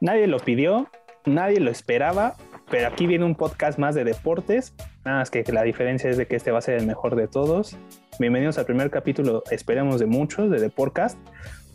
Nadie 0.00 0.26
lo 0.26 0.38
pidió, 0.38 0.88
nadie 1.26 1.60
lo 1.60 1.70
esperaba, 1.70 2.34
pero 2.70 2.88
aquí 2.88 3.06
viene 3.06 3.26
un 3.26 3.34
podcast 3.34 3.78
más 3.78 3.94
de 3.94 4.02
deportes. 4.02 4.72
Nada 5.04 5.18
más 5.18 5.30
que 5.30 5.44
la 5.52 5.62
diferencia 5.62 6.08
es 6.08 6.16
de 6.16 6.26
que 6.26 6.36
este 6.36 6.50
va 6.50 6.58
a 6.58 6.62
ser 6.62 6.78
el 6.78 6.86
mejor 6.86 7.16
de 7.16 7.28
todos. 7.28 7.76
Bienvenidos 8.18 8.56
al 8.56 8.64
primer 8.64 8.90
capítulo, 8.90 9.44
esperemos 9.50 10.00
de 10.00 10.06
muchos, 10.06 10.50
de 10.50 10.58
The 10.58 10.70
Podcast. 10.70 11.18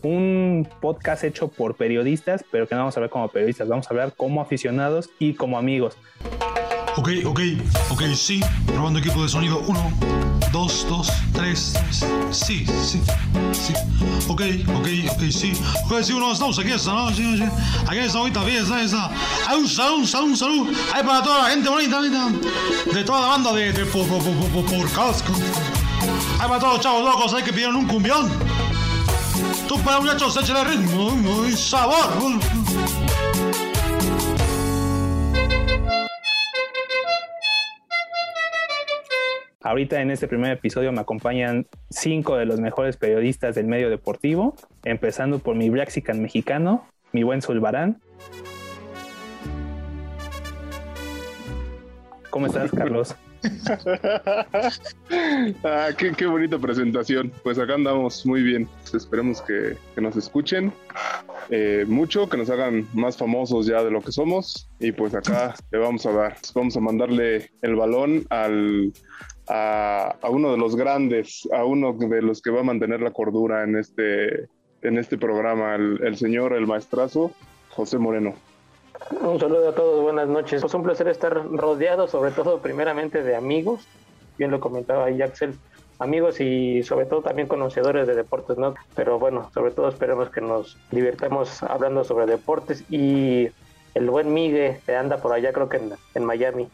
Un 0.02 0.68
podcast 0.82 1.24
hecho 1.24 1.50
por 1.50 1.76
periodistas, 1.76 2.44
pero 2.52 2.68
que 2.68 2.74
no 2.74 2.82
vamos 2.82 2.98
a 2.98 3.00
ver 3.00 3.12
como 3.12 3.28
periodistas, 3.30 3.68
vamos 3.68 3.86
a 3.86 3.90
hablar 3.92 4.14
como 4.18 4.42
aficionados 4.42 5.12
y 5.20 5.36
como 5.36 5.60
amigos. 5.60 5.96
Ok, 6.98 7.10
ok, 7.26 7.42
ok, 7.92 8.02
sí. 8.16 8.42
Probando 8.66 8.98
equipo 8.98 9.22
de 9.22 9.30
sonido. 9.30 9.60
Uno, 9.68 9.92
dos, 10.56 10.88
dos, 10.88 11.12
tres, 11.34 11.74
tres. 11.74 12.06
Sí, 12.32 12.66
sí, 12.66 13.02
sí. 13.52 13.74
Ok, 14.30 14.42
ok, 14.74 14.88
ok, 15.12 15.24
sí. 15.30 15.52
Ok, 15.84 16.02
sí, 16.02 16.14
uno, 16.14 16.32
estamos 16.32 16.58
aquí 16.58 16.72
esta 16.72 16.94
noche. 16.94 17.24
Sí. 17.38 17.44
Aquí 17.86 17.98
esta 17.98 18.20
bonita 18.20 18.42
fiesta, 18.42 18.82
esta. 18.82 19.12
Hay 19.48 19.58
un 19.58 19.68
salud, 19.68 19.98
un 19.98 20.08
salud, 20.08 20.28
un 20.30 20.38
salud. 20.38 20.68
Hay 20.94 21.04
para 21.04 21.22
toda 21.22 21.44
la 21.44 21.50
gente 21.50 21.68
bonita, 21.68 21.98
bonita. 21.98 22.30
De 22.94 23.04
toda 23.04 23.20
la 23.20 23.28
banda 23.28 23.52
de, 23.52 23.74
de 23.74 23.86
por, 23.86 24.08
por, 24.08 24.24
por, 24.24 24.66
por, 24.66 24.92
casco. 24.92 25.34
Hay 26.40 26.48
para 26.48 26.60
todos 26.60 26.74
los 26.76 26.82
chavos 26.82 27.04
locos, 27.04 27.34
hay 27.34 27.44
que 27.44 27.52
pidieron 27.52 27.76
un 27.76 27.88
cumbión. 27.88 28.32
Tú 29.68 29.78
para 29.82 30.00
muchachos, 30.00 30.38
échale 30.38 30.64
ritmo 30.64 31.46
y 31.50 31.52
sabor. 31.52 32.40
Ahorita 39.66 40.00
en 40.00 40.12
este 40.12 40.28
primer 40.28 40.52
episodio 40.52 40.92
me 40.92 41.02
acompañan 41.02 41.66
cinco 41.90 42.38
de 42.38 42.46
los 42.46 42.60
mejores 42.60 42.98
periodistas 42.98 43.56
del 43.56 43.66
medio 43.66 43.90
deportivo, 43.90 44.56
empezando 44.84 45.40
por 45.40 45.56
mi 45.56 45.72
Braxican 45.72 46.22
mexicano, 46.22 46.88
mi 47.14 47.24
buen 47.24 47.42
Zulbarán. 47.42 48.00
¿Cómo 52.30 52.46
estás, 52.46 52.70
Carlos? 52.70 53.16
ah, 55.64 55.90
qué, 55.98 56.12
qué, 56.12 56.28
bonita 56.28 56.60
presentación. 56.60 57.32
Pues 57.42 57.58
acá 57.58 57.74
andamos 57.74 58.24
muy 58.24 58.44
bien. 58.44 58.70
Esperemos 58.94 59.42
que, 59.42 59.78
que 59.96 60.02
nos 60.02 60.16
escuchen 60.16 60.72
eh, 61.50 61.86
mucho, 61.88 62.30
que 62.30 62.38
nos 62.38 62.52
hagan 62.52 62.88
más 62.94 63.18
famosos 63.18 63.66
ya 63.66 63.84
de 63.84 63.90
lo 63.90 64.02
que 64.02 64.12
somos. 64.12 64.70
Y 64.80 64.92
pues 64.92 65.16
acá 65.16 65.56
le 65.72 65.80
vamos 65.80 66.06
a 66.06 66.12
dar, 66.12 66.38
vamos 66.54 66.78
a 66.78 66.80
mandarle 66.82 67.50
el 67.64 67.76
balón 67.76 68.28
al, 68.30 68.94
a, 69.48 70.16
uno 70.30 70.52
de 70.52 70.58
los 70.58 70.76
grandes, 70.76 71.48
a 71.54 71.66
uno 71.66 71.94
de 71.94 72.22
los 72.22 72.42
que 72.42 72.52
va 72.52 72.62
a 72.62 72.64
mantener 72.64 73.02
la 73.02 73.12
cordura 73.12 73.64
en 73.64 73.78
este, 73.78 74.48
en 74.82 74.98
este 74.98 75.18
programa, 75.18 75.76
el, 75.76 76.18
señor, 76.18 76.54
el 76.54 76.68
maestrazo, 76.68 77.32
José 77.70 77.98
Moreno. 77.98 78.34
Un 79.22 79.40
saludo 79.40 79.70
a 79.70 79.76
todos, 79.76 80.02
buenas 80.02 80.28
noches. 80.28 80.62
Pues 80.62 80.74
un 80.74 80.84
placer 80.84 81.08
estar 81.08 81.34
rodeado, 81.34 82.08
sobre 82.08 82.32
todo 82.32 82.60
primeramente 82.60 83.24
de 83.24 83.36
amigos, 83.36 83.88
bien 84.38 84.52
lo 84.52 84.60
comentaba 84.60 85.06
ahí 85.06 85.22
Axel, 85.22 85.54
amigos 86.00 86.40
y 86.40 86.82
sobre 86.84 87.06
todo 87.06 87.22
también 87.22 87.48
conocedores 87.48 88.08
de 88.08 88.16
deportes, 88.16 88.58
¿no? 88.58 88.74
Pero 88.96 89.20
bueno, 89.20 89.52
sobre 89.54 89.72
todo 89.72 89.90
esperemos 89.90 90.30
que 90.30 90.42
nos 90.42 90.78
divirtamos 90.92 91.62
hablando 91.64 92.04
sobre 92.04 92.26
deportes 92.26 92.84
y 92.90 93.50
el 93.94 94.10
buen 94.10 94.34
Migue 94.34 94.80
que 94.86 94.96
anda 94.96 95.18
por 95.18 95.34
allá, 95.34 95.54
creo 95.54 95.70
que 95.70 95.80
en 96.16 96.26
Miami. 96.26 96.70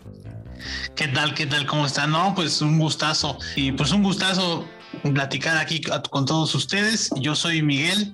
¿Qué 0.95 1.07
tal? 1.07 1.33
¿Qué 1.33 1.45
tal? 1.45 1.65
¿Cómo 1.65 1.85
están? 1.85 2.11
No, 2.11 2.33
pues 2.35 2.61
un 2.61 2.77
gustazo. 2.77 3.37
Y 3.55 3.71
pues 3.71 3.91
un 3.91 4.03
gustazo 4.03 4.67
platicar 5.13 5.57
aquí 5.57 5.81
con 6.09 6.25
todos 6.25 6.53
ustedes. 6.55 7.09
Yo 7.19 7.35
soy 7.35 7.61
Miguel. 7.61 8.13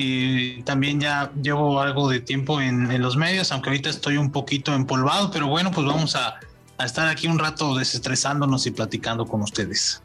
Y 0.00 0.62
también 0.62 1.00
ya 1.00 1.32
llevo 1.42 1.80
algo 1.80 2.08
de 2.08 2.20
tiempo 2.20 2.60
en, 2.60 3.02
los 3.02 3.16
medios, 3.16 3.50
aunque 3.50 3.70
ahorita 3.70 3.90
estoy 3.90 4.16
un 4.16 4.30
poquito 4.30 4.72
empolvado, 4.72 5.32
pero 5.32 5.48
bueno, 5.48 5.72
pues 5.72 5.88
vamos 5.88 6.14
a, 6.14 6.38
a 6.76 6.84
estar 6.84 7.08
aquí 7.08 7.26
un 7.26 7.36
rato 7.36 7.74
desestresándonos 7.74 8.64
y 8.68 8.70
platicando 8.70 9.26
con 9.26 9.42
ustedes. 9.42 10.00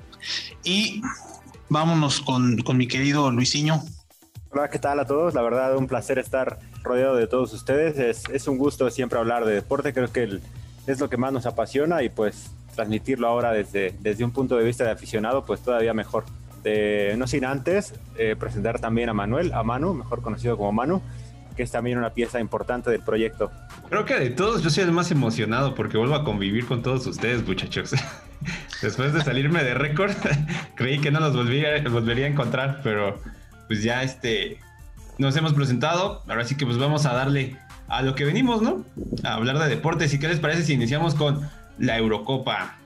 Y 0.64 1.04
vámonos 1.70 2.22
con, 2.22 2.58
con 2.64 2.76
mi 2.76 2.88
querido 2.88 3.30
Luisinho. 3.30 3.84
Hola, 4.50 4.72
¿qué 4.72 4.80
tal 4.80 5.00
a 5.00 5.06
todos? 5.06 5.36
La 5.36 5.44
verdad, 5.44 5.78
un 5.78 5.86
placer 5.86 6.18
estar 6.18 6.58
rodeado 6.82 7.16
de 7.16 7.28
todos 7.28 7.54
ustedes. 7.54 8.00
Es, 8.00 8.24
es 8.34 8.48
un 8.48 8.58
gusto 8.58 8.90
siempre 8.90 9.20
hablar 9.20 9.46
de 9.46 9.54
deporte. 9.54 9.94
Creo 9.94 10.12
que 10.12 10.24
el, 10.24 10.42
es 10.88 11.00
lo 11.00 11.10
que 11.10 11.18
más 11.18 11.32
nos 11.32 11.46
apasiona 11.46 12.04
y 12.04 12.10
pues 12.10 12.52
transmitirlo 12.76 13.28
ahora 13.28 13.52
desde, 13.52 13.96
desde 14.00 14.24
un 14.24 14.32
punto 14.32 14.58
de 14.58 14.66
vista 14.66 14.84
de 14.84 14.92
aficionado, 14.92 15.46
pues 15.46 15.62
todavía 15.62 15.94
mejor. 15.94 16.26
De, 16.64 17.16
no 17.18 17.28
sin 17.28 17.44
antes 17.44 17.94
eh, 18.18 18.38
presentar 18.40 18.80
también 18.80 19.10
a 19.10 19.14
Manuel, 19.14 19.54
a 19.54 19.64
Manu, 19.64 19.94
mejor 19.94 20.22
conocido 20.22 20.56
como 20.56 20.72
Manu, 20.72 21.02
que 21.58 21.64
es 21.64 21.72
también 21.72 21.98
una 21.98 22.12
pieza 22.12 22.40
importante 22.40 22.90
del 22.90 23.02
proyecto. 23.02 23.52
Creo 23.90 24.06
que 24.06 24.16
de 24.16 24.30
todos 24.30 24.64
yo 24.64 24.70
soy 24.70 24.86
el 24.86 24.92
más 24.92 25.12
emocionado 25.12 25.76
porque 25.76 25.98
vuelvo 25.98 26.16
a 26.16 26.24
convivir 26.24 26.66
con 26.66 26.82
todos 26.82 27.06
ustedes, 27.06 27.46
muchachos. 27.46 27.92
Después 28.82 29.14
de 29.14 29.22
salirme 29.22 29.64
de 29.64 29.74
récord, 29.74 30.14
creí 30.76 31.00
que 31.00 31.12
no 31.12 31.20
los 31.20 31.36
volvería, 31.36 31.88
volvería 31.90 32.26
a 32.26 32.30
encontrar, 32.30 32.80
pero 32.84 33.20
pues 33.68 33.84
ya 33.84 34.04
este 34.04 34.58
nos 35.18 35.36
hemos 35.36 35.54
presentado. 35.54 36.24
Ahora 36.28 36.46
sí 36.46 36.56
que 36.56 36.66
pues 36.66 36.78
vamos 36.78 37.06
a 37.06 37.14
darle 37.14 37.58
a 37.88 38.02
lo 38.02 38.16
que 38.16 38.26
venimos, 38.26 38.62
¿no? 38.62 38.84
A 39.24 39.36
hablar 39.36 39.60
de 39.60 39.70
deportes. 39.70 40.14
¿Y 40.14 40.20
qué 40.20 40.28
les 40.28 40.40
parece 40.40 40.64
si 40.64 40.74
iniciamos 40.74 41.16
con 41.16 41.50
la 41.78 41.98
Eurocopa? 41.98 42.78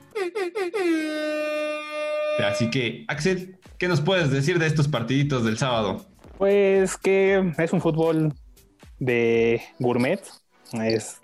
Así 2.45 2.69
que, 2.69 3.05
Axel, 3.07 3.57
¿qué 3.77 3.87
nos 3.87 4.01
puedes 4.01 4.31
decir 4.31 4.59
de 4.59 4.67
estos 4.67 4.87
partiditos 4.87 5.43
del 5.43 5.57
sábado? 5.57 6.05
Pues 6.37 6.97
que 6.97 7.51
es 7.57 7.73
un 7.73 7.81
fútbol 7.81 8.33
de 8.99 9.61
gourmet. 9.79 10.21
Es, 10.73 11.19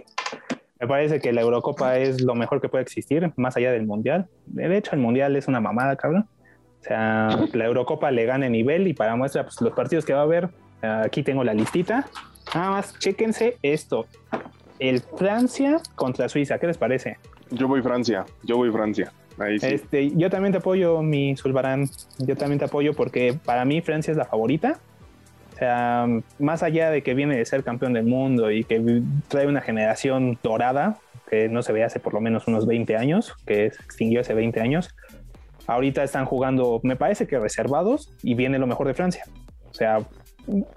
me 0.80 0.88
parece 0.88 1.20
que 1.20 1.32
la 1.32 1.42
Eurocopa 1.42 1.98
es 1.98 2.22
lo 2.22 2.36
mejor 2.36 2.62
que 2.62 2.70
puede 2.70 2.84
existir, 2.84 3.32
más 3.36 3.56
allá 3.58 3.72
del 3.72 3.86
Mundial. 3.86 4.28
De 4.48 4.76
hecho, 4.76 4.92
el 4.94 5.00
Mundial 5.00 5.36
es 5.36 5.48
una 5.48 5.60
mamada, 5.60 5.96
cabrón. 5.96 6.28
O 6.82 6.84
sea, 6.84 7.40
la 7.54 7.66
Eurocopa 7.66 8.12
le 8.12 8.26
gana 8.26 8.50
nivel 8.50 8.88
y 8.88 8.94
para 8.94 9.16
muestra 9.16 9.44
pues, 9.44 9.62
los 9.62 9.74
partidos 9.74 10.06
que 10.06 10.14
va 10.14 10.22
a 10.22 10.24
haber. 10.24 10.50
Aquí 10.82 11.24
tengo 11.24 11.44
la 11.44 11.54
listita. 11.54 12.08
Nada 12.54 12.70
más, 12.72 12.98
chéquense 13.00 13.58
esto. 13.62 14.06
El 14.80 15.02
Francia 15.02 15.82
contra 15.96 16.30
Suiza, 16.30 16.60
¿qué 16.60 16.68
les 16.68 16.78
parece? 16.78 17.18
Yo 17.52 17.68
voy 17.68 17.82
Francia, 17.82 18.26
yo 18.44 18.58
voy 18.58 18.72
Francia. 18.72 19.12
Ahí 19.38 19.60
sí. 19.60 19.68
Este, 19.68 20.12
yo 20.16 20.30
también 20.30 20.52
te 20.52 20.60
apoyo, 20.60 21.02
mi 21.02 21.36
Zulbarán. 21.36 21.90
Yo 22.20 22.36
también 22.36 22.60
te 22.60 22.66
apoyo 22.66 22.94
porque 22.94 23.38
para 23.46 23.66
mí 23.66 23.82
Francia 23.82 24.12
es 24.12 24.18
la 24.18 24.26
favorita. 24.26 24.80
O 25.54 25.56
sea, 25.56 26.08
más 26.40 26.64
allá 26.64 26.90
de 26.90 27.04
que 27.04 27.14
viene 27.14 27.38
de 27.38 27.46
ser 27.46 27.64
campeón 27.64 27.94
del 27.94 28.06
mundo 28.06 28.52
y 28.52 28.64
que 28.64 29.02
trae 29.28 29.48
una 29.48 29.62
generación 29.62 30.40
dorada, 30.42 30.98
que 31.30 31.48
no 31.48 31.62
se 31.62 31.74
ve 31.74 31.84
hace 31.84 32.00
por 32.00 32.14
lo 32.14 32.22
menos 32.22 32.48
unos 32.48 32.66
20 32.66 32.98
años, 32.98 33.34
que 33.46 33.72
se 33.72 33.82
extinguió 33.84 34.22
hace 34.22 34.34
20 34.34 34.60
años, 34.60 34.96
ahorita 35.68 36.04
están 36.04 36.26
jugando, 36.26 36.80
me 36.84 36.96
parece 36.96 37.28
que 37.28 37.40
reservados 37.40 38.12
y 38.24 38.34
viene 38.34 38.58
lo 38.58 38.68
mejor 38.68 38.88
de 38.88 38.94
Francia. 38.94 39.26
O 39.70 39.74
sea, 39.74 40.00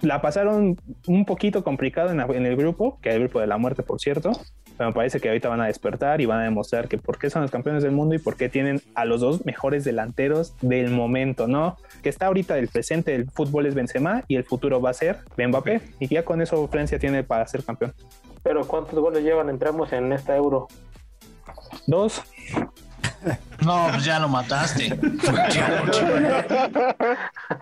la 0.00 0.21
pasaron 0.21 0.77
un 1.06 1.25
poquito 1.25 1.65
complicado 1.65 2.10
en, 2.10 2.19
la, 2.19 2.25
en, 2.25 2.47
el 2.47 2.56
grupo, 2.56 2.99
que 3.00 3.10
es 3.10 3.16
el 3.16 3.22
grupo 3.22 3.41
de 3.41 3.47
la 3.47 3.59
muerte, 3.59 3.82
por 3.82 4.00
cierto. 4.00 4.32
Pero 4.77 4.91
me 4.91 4.94
parece 4.94 5.21
que 5.21 5.28
ahorita 5.28 5.49
van 5.49 5.60
a 5.60 5.66
despertar 5.66 6.21
y 6.21 6.27
van 6.27 6.41
a 6.41 6.44
demostrar 6.44 6.87
que 6.87 6.99
por 6.99 7.19
qué 7.19 7.31
son 7.31 7.43
los 7.43 7.50
campeones 7.50 7.82
del 7.82 7.93
mundo 7.93 8.15
y 8.15 8.19
por 8.19 8.37
qué 8.37 8.49
tienen 8.49 8.82
a 8.94 9.04
los 9.04 9.21
dos 9.21 9.44
mejores 9.47 9.84
delanteros 9.84 10.54
del 10.60 10.91
momento, 10.91 11.49
¿no? 11.49 11.77
Que 12.03 12.10
está 12.10 12.27
ahorita 12.27 12.59
el 12.59 12.69
presente 12.69 13.12
del 13.12 13.31
fútbol 13.31 13.66
es 13.66 13.75
Benzema 13.75 14.22
y 14.28 14.37
el 14.37 14.44
futuro 14.44 14.81
va 14.81 14.91
a 14.91 14.94
ser 14.94 15.19
Mbappé. 15.37 15.81
Y 15.98 16.09
ya 16.09 16.25
con 16.25 16.43
eso 16.43 16.69
Francia 16.69 16.98
tiene 16.98 17.25
para 17.25 17.47
ser 17.47 17.65
campeón. 17.65 17.94
Pero 18.43 18.66
¿cuántos 18.66 18.98
goles 18.98 19.25
llevan? 19.25 19.48
Entramos 19.48 19.93
en 19.93 20.12
esta 20.12 20.37
euro. 20.37 20.69
Dos. 21.87 22.22
No, 23.65 23.88
pues 23.91 24.04
ya 24.04 24.21
lo 24.21 24.28
mataste. 24.28 24.88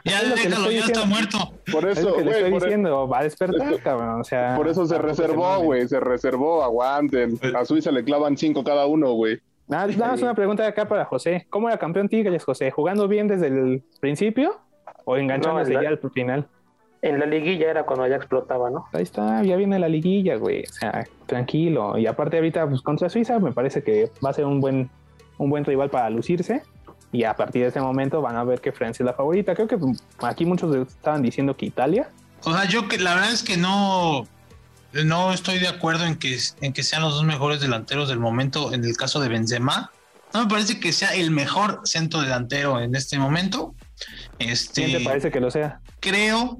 ya 0.05 0.23
déjalo, 0.23 0.71
ya 0.71 0.81
está 0.81 1.05
muerto. 1.07 1.39
Por 1.73 1.89
eso, 1.89 2.01
es 2.01 2.07
que 2.07 2.13
güey, 2.13 2.25
le 2.25 2.31
estoy 2.33 2.51
por 2.53 2.63
diciendo, 2.63 3.09
va 3.09 3.19
a 3.21 3.23
despertar, 3.25 3.73
Esto- 3.73 3.83
cabrón. 3.83 4.21
O 4.21 4.25
sea, 4.25 4.55
Por 4.57 4.69
eso 4.69 4.87
se 4.87 4.99
reservó, 4.99 5.59
güey, 5.61 5.89
se 5.89 5.99
reservó, 6.01 6.63
aguanten. 6.63 7.39
A 7.57 7.65
Suiza 7.65 7.91
le 7.91 8.05
clavan 8.05 8.37
cinco 8.37 8.63
cada 8.65 8.87
uno, 8.87 9.13
güey. 9.13 9.39
Nada, 9.67 9.87
nada 9.87 10.13
más 10.13 10.23
una 10.23 10.35
pregunta 10.35 10.63
de 10.63 10.69
acá 10.69 10.87
para 10.87 11.07
José. 11.07 11.47
¿Cómo 11.49 11.69
era 11.69 11.79
campeón 11.79 12.09
Tigres, 12.09 12.45
José? 12.45 12.71
¿Jugando 12.71 13.09
bien 13.09 13.29
desde 13.29 13.47
el 13.47 13.83
principio 14.01 14.61
o 15.07 15.17
enganchándose 15.17 15.73
No, 15.73 15.79
en 15.79 15.85
la- 15.85 15.91
ya 15.91 15.99
al 16.03 16.11
final? 16.11 16.47
En 17.01 17.19
la 17.19 17.27
liguilla 17.27 17.71
era 17.71 17.85
cuando 17.85 18.07
ya 18.07 18.17
explotaba, 18.17 18.71
¿no? 18.71 18.87
Ahí 18.93 19.03
está, 19.03 19.43
ya 19.43 19.57
viene 19.57 19.79
la 19.79 19.89
liguilla, 19.89 20.37
güey. 20.37 20.63
O 20.65 20.73
sea, 20.73 21.05
tranquilo. 21.27 21.99
Y 21.99 22.07
aparte 22.07 22.37
ahorita, 22.37 22.67
pues 22.67 22.81
contra 22.81 23.09
Suiza, 23.11 23.39
me 23.39 23.53
parece 23.53 23.83
que 23.83 24.11
va 24.25 24.31
a 24.31 24.33
ser 24.33 24.47
un 24.47 24.61
buen, 24.61 24.89
un 25.39 25.51
buen 25.51 25.65
rival 25.67 25.91
para 25.91 26.09
lucirse. 26.11 26.63
Y 27.15 27.23
a 27.23 27.35
partir 27.35 27.63
de 27.63 27.69
ese 27.69 27.81
momento 27.81 28.21
van 28.21 28.35
a 28.35 28.43
ver 28.43 28.61
que 28.61 28.73
Francia 28.73 29.05
es 29.05 29.07
la 29.07 29.13
favorita. 29.13 29.55
Creo 29.55 29.69
que 29.69 29.79
aquí 30.19 30.45
muchos 30.45 30.75
estaban 30.77 31.23
diciendo 31.23 31.57
que 31.57 31.65
Italia. 31.65 32.11
O 32.43 32.53
sea, 32.53 32.65
yo 32.65 32.89
que 32.89 32.99
la 32.99 33.15
verdad 33.15 33.33
es 33.33 33.45
que 33.45 33.57
no, 33.57 34.27
no 35.05 35.33
estoy 35.33 35.61
de 35.61 35.69
acuerdo 35.69 36.07
en 36.07 36.17
que, 36.17 36.37
en 36.61 36.73
que 36.73 36.83
sean 36.83 37.03
los 37.03 37.15
dos 37.15 37.23
mejores 37.23 37.61
delanteros 37.61 38.09
del 38.09 38.19
momento 38.19 38.75
en 38.75 38.85
el 38.85 38.97
caso 38.97 39.21
de 39.21 39.29
Benzema. 39.29 39.93
No 40.33 40.43
me 40.43 40.51
parece 40.51 40.81
que 40.81 40.93
sea 40.93 41.15
el 41.15 41.31
mejor 41.31 41.83
centro 41.85 42.21
delantero 42.21 42.81
en 42.81 42.97
este 42.97 43.17
momento. 43.17 43.77
Este, 44.41 44.87
¿Quién 44.87 44.99
te 44.99 45.05
parece 45.05 45.31
que 45.31 45.39
lo 45.39 45.53
sea? 45.53 45.81
creo, 46.01 46.59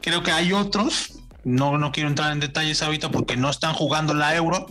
creo 0.00 0.22
que 0.22 0.30
hay 0.30 0.52
otros 0.52 1.18
No, 1.42 1.76
no 1.76 1.90
quiero 1.90 2.08
entrar 2.08 2.32
en 2.32 2.38
detalles 2.38 2.84
ahorita 2.84 3.10
porque 3.10 3.36
no 3.36 3.50
están 3.50 3.74
jugando 3.74 4.14
la 4.14 4.36
Euro. 4.36 4.66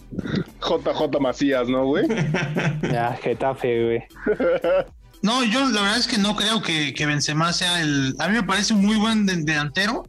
JJ 0.61 1.19
Macías, 1.19 1.67
¿no, 1.67 1.85
güey? 1.85 2.07
Ya, 2.81 3.17
Getafe, 3.21 3.83
güey. 3.83 4.03
No, 5.27 5.43
yo 5.43 5.59
la 5.69 5.81
verdad 5.81 5.97
es 5.97 6.07
que 6.07 6.17
no 6.17 6.37
creo 6.37 6.61
que, 6.61 6.93
que 6.93 7.05
Benzema 7.05 7.51
sea 7.51 7.81
el... 7.81 8.15
A 8.17 8.29
mí 8.29 8.33
me 8.35 8.43
parece 8.43 8.73
un 8.73 8.85
muy 8.85 8.95
buen 8.95 9.25
de- 9.25 9.35
delantero. 9.43 10.07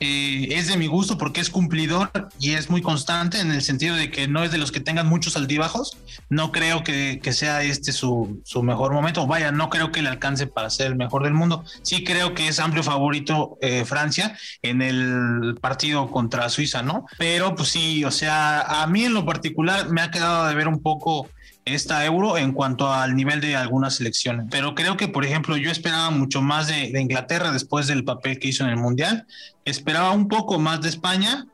Eh, 0.00 0.48
es 0.50 0.68
de 0.68 0.76
mi 0.76 0.86
gusto 0.86 1.16
porque 1.16 1.40
es 1.40 1.48
cumplidor 1.48 2.10
y 2.38 2.52
es 2.52 2.68
muy 2.68 2.82
constante 2.82 3.40
en 3.40 3.50
el 3.50 3.62
sentido 3.62 3.96
de 3.96 4.10
que 4.12 4.28
no 4.28 4.44
es 4.44 4.52
de 4.52 4.58
los 4.58 4.70
que 4.70 4.78
tengan 4.80 5.06
muchos 5.08 5.38
altibajos. 5.38 5.96
No 6.28 6.52
creo 6.52 6.84
que, 6.84 7.18
que 7.22 7.32
sea 7.32 7.62
este 7.62 7.92
su, 7.92 8.42
su 8.44 8.62
mejor 8.62 8.92
momento. 8.92 9.26
Vaya, 9.26 9.52
no 9.52 9.70
creo 9.70 9.90
que 9.90 10.02
le 10.02 10.10
alcance 10.10 10.46
para 10.46 10.68
ser 10.68 10.88
el 10.88 10.96
mejor 10.96 11.24
del 11.24 11.32
mundo. 11.32 11.64
Sí 11.80 12.04
creo 12.04 12.34
que 12.34 12.46
es 12.48 12.60
amplio 12.60 12.82
favorito 12.82 13.56
eh, 13.62 13.86
Francia 13.86 14.36
en 14.60 14.82
el 14.82 15.56
partido 15.62 16.10
contra 16.10 16.50
Suiza, 16.50 16.82
¿no? 16.82 17.06
Pero 17.16 17.54
pues 17.54 17.70
sí, 17.70 18.04
o 18.04 18.10
sea, 18.10 18.60
a 18.82 18.86
mí 18.86 19.04
en 19.06 19.14
lo 19.14 19.24
particular 19.24 19.88
me 19.88 20.02
ha 20.02 20.10
quedado 20.10 20.46
de 20.46 20.54
ver 20.54 20.68
un 20.68 20.82
poco 20.82 21.28
esta 21.74 22.04
euro 22.04 22.38
en 22.38 22.52
cuanto 22.52 22.92
al 22.92 23.16
nivel 23.16 23.40
de 23.40 23.56
algunas 23.56 23.96
selecciones. 23.96 24.46
Pero 24.50 24.74
creo 24.74 24.96
que, 24.96 25.08
por 25.08 25.24
ejemplo, 25.24 25.56
yo 25.56 25.70
esperaba 25.70 26.10
mucho 26.10 26.42
más 26.42 26.68
de, 26.68 26.90
de 26.92 27.00
Inglaterra 27.00 27.52
después 27.52 27.86
del 27.86 28.04
papel 28.04 28.38
que 28.38 28.48
hizo 28.48 28.64
en 28.64 28.70
el 28.70 28.76
Mundial. 28.76 29.26
Esperaba 29.64 30.12
un 30.12 30.28
poco 30.28 30.58
más 30.58 30.80
de 30.80 30.88
España 30.88 31.46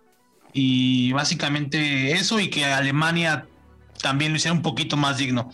y 0.53 1.13
básicamente 1.13 2.13
eso 2.13 2.41
y 2.41 2.49
que 2.49 2.65
Alemania 2.65 3.47
también 4.01 4.33
lo 4.33 4.37
hiciera 4.37 4.55
un 4.55 4.63
poquito 4.63 4.97
más 4.97 5.19
digno. 5.19 5.51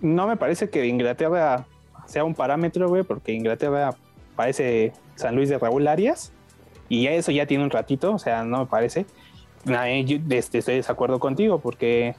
No 0.00 0.26
me 0.26 0.36
parece 0.36 0.70
que 0.70 0.86
Inglaterra 0.86 1.66
sea 2.06 2.24
un 2.24 2.34
parámetro, 2.34 2.88
güey, 2.88 3.02
porque 3.02 3.32
Inglaterra 3.32 3.94
parece 4.34 4.92
San 5.14 5.36
Luis 5.36 5.48
de 5.48 5.58
Raúl 5.58 5.86
Arias 5.88 6.32
y 6.88 7.06
eso 7.06 7.30
ya 7.32 7.46
tiene 7.46 7.64
un 7.64 7.70
ratito, 7.70 8.14
o 8.14 8.18
sea, 8.18 8.44
no 8.44 8.60
me 8.60 8.66
parece. 8.66 9.06
Nah, 9.64 9.88
eh, 9.88 10.04
yo, 10.04 10.16
este, 10.30 10.58
estoy 10.58 10.74
de 10.74 10.78
desacuerdo 10.78 11.18
contigo 11.18 11.58
porque, 11.58 12.14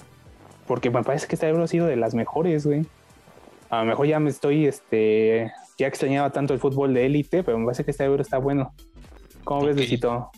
porque 0.69 0.91
me 0.91 1.01
parece 1.01 1.25
que 1.25 1.33
esta 1.33 1.49
euro 1.49 1.63
ha 1.63 1.67
sido 1.67 1.87
de 1.87 1.95
las 1.95 2.13
mejores, 2.13 2.63
güey. 2.67 2.85
A 3.71 3.79
lo 3.79 3.85
mejor 3.85 4.05
ya 4.05 4.19
me 4.19 4.29
estoy, 4.29 4.67
este, 4.67 5.51
ya 5.79 5.87
extrañaba 5.87 6.29
tanto 6.29 6.53
el 6.53 6.59
fútbol 6.59 6.93
de 6.93 7.07
élite, 7.07 7.43
pero 7.43 7.57
me 7.57 7.65
parece 7.65 7.83
que 7.83 7.89
esta 7.89 8.05
euro 8.05 8.21
está 8.21 8.37
bueno. 8.37 8.71
¿Cómo 9.43 9.65
ves. 9.65 9.75
Luisito? 9.75 10.29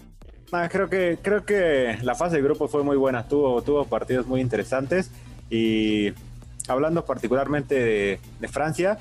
Ah, 0.54 0.70
creo 0.72 0.90
que 0.90 1.20
creo 1.22 1.44
que 1.44 1.98
la 2.02 2.16
fase 2.16 2.38
de 2.38 2.44
grupo 2.44 2.70
fue 2.70 2.82
muy 2.82 2.96
buena, 2.96 3.28
tuvo 3.28 3.62
tuvo 3.62 3.84
partidos 3.84 4.26
muy 4.26 4.40
interesantes 4.40 5.12
y 5.50 6.14
hablando 6.70 7.04
particularmente 7.04 7.76
de, 7.76 8.20
de 8.40 8.48
Francia, 8.48 9.00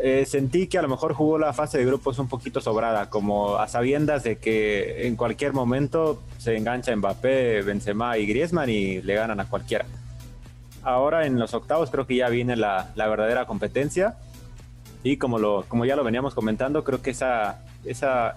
eh, 0.00 0.24
sentí 0.24 0.68
que 0.68 0.78
a 0.78 0.82
lo 0.82 0.88
mejor 0.88 1.14
jugó 1.14 1.40
la 1.40 1.52
fase 1.52 1.78
de 1.78 1.84
grupos 1.84 2.20
un 2.20 2.28
poquito 2.28 2.60
sobrada, 2.60 3.10
como 3.10 3.56
a 3.56 3.66
sabiendas 3.66 4.22
de 4.22 4.38
que 4.38 5.08
en 5.08 5.16
cualquier 5.16 5.52
momento 5.52 6.22
se 6.38 6.56
engancha 6.56 6.94
Mbappé, 6.94 7.62
Benzema 7.62 8.18
y 8.18 8.26
Griezmann 8.26 8.70
y 8.70 9.02
le 9.02 9.14
ganan 9.16 9.40
a 9.40 9.48
cualquiera. 9.48 9.84
Ahora 10.88 11.26
en 11.26 11.38
los 11.38 11.52
octavos 11.54 11.90
creo 11.90 12.06
que 12.06 12.16
ya 12.16 12.28
viene 12.28 12.56
la, 12.56 12.90
la 12.96 13.08
verdadera 13.08 13.46
competencia 13.46 14.16
y 15.02 15.16
como 15.18 15.38
lo 15.38 15.64
como 15.68 15.84
ya 15.84 15.96
lo 15.96 16.02
veníamos 16.04 16.34
comentando, 16.34 16.82
creo 16.84 17.02
que 17.02 17.10
esa 17.10 17.60
esa 17.84 18.36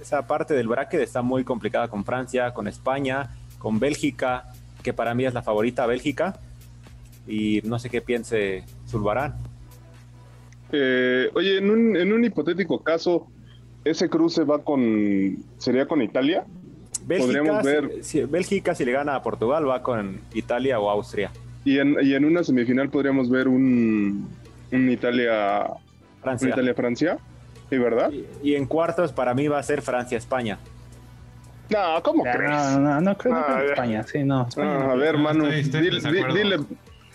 esa 0.00 0.26
parte 0.26 0.54
del 0.54 0.68
bracket 0.68 1.00
está 1.00 1.22
muy 1.22 1.42
complicada 1.44 1.88
con 1.88 2.04
Francia, 2.04 2.52
con 2.54 2.68
España, 2.68 3.30
con 3.58 3.80
Bélgica, 3.80 4.44
que 4.82 4.92
para 4.92 5.12
mí 5.14 5.24
es 5.26 5.34
la 5.34 5.42
favorita 5.42 5.86
Bélgica. 5.86 6.38
Y 7.26 7.60
no 7.64 7.78
sé 7.78 7.90
qué 7.90 8.00
piense 8.00 8.62
Zulbarán. 8.88 9.34
Eh, 10.72 11.30
oye, 11.34 11.58
en 11.58 11.70
un, 11.70 11.96
en 11.96 12.12
un 12.12 12.24
hipotético 12.24 12.82
caso, 12.82 13.26
ese 13.84 14.08
cruce 14.08 14.44
va 14.44 14.62
con. 14.62 15.36
¿Sería 15.58 15.86
con 15.86 16.00
Italia? 16.00 16.44
Bélgica, 17.04 17.26
Podríamos 17.40 17.62
si- 17.62 17.66
ver- 17.72 18.04
si, 18.04 18.20
Bélgica, 18.24 18.74
si 18.74 18.84
le 18.84 18.92
gana 18.92 19.14
a 19.14 19.22
Portugal, 19.22 19.68
va 19.68 19.82
con 19.82 20.20
Italia 20.34 20.78
o 20.78 20.88
Austria. 20.90 21.30
Y 21.68 21.78
en, 21.80 21.96
y 22.02 22.14
en 22.14 22.24
una 22.24 22.42
semifinal 22.44 22.88
podríamos 22.88 23.28
ver 23.28 23.46
un, 23.48 24.28
un 24.72 24.90
Italia. 24.90 25.66
Un 25.68 26.22
Francia. 26.22 26.48
Italia-Francia. 26.48 27.18
¿Sí, 27.68 27.76
verdad? 27.76 28.10
Y, 28.10 28.50
y 28.50 28.54
en 28.54 28.64
cuartos, 28.64 29.12
para 29.12 29.34
mí 29.34 29.48
va 29.48 29.58
a 29.58 29.62
ser 29.62 29.82
Francia-España. 29.82 30.58
No, 31.68 32.02
¿cómo 32.02 32.24
Ya, 32.24 32.32
crees? 32.32 32.50
no, 32.50 32.78
no, 32.80 33.00
no 33.02 33.18
creo, 33.18 33.34
no 33.34 33.40
Ah, 33.40 33.44
creo 33.46 33.58
que. 33.66 33.72
España, 33.72 34.02
sí, 34.04 34.24
no. 34.24 34.46
España 34.48 34.76
Ah, 34.76 34.84
no. 34.86 34.90
a 34.92 34.94
ver, 34.94 35.18
Manu, 35.18 35.44
estoy- 35.46 35.88
estoy 35.88 36.12
dile, 36.12 36.32
dile, 36.34 36.56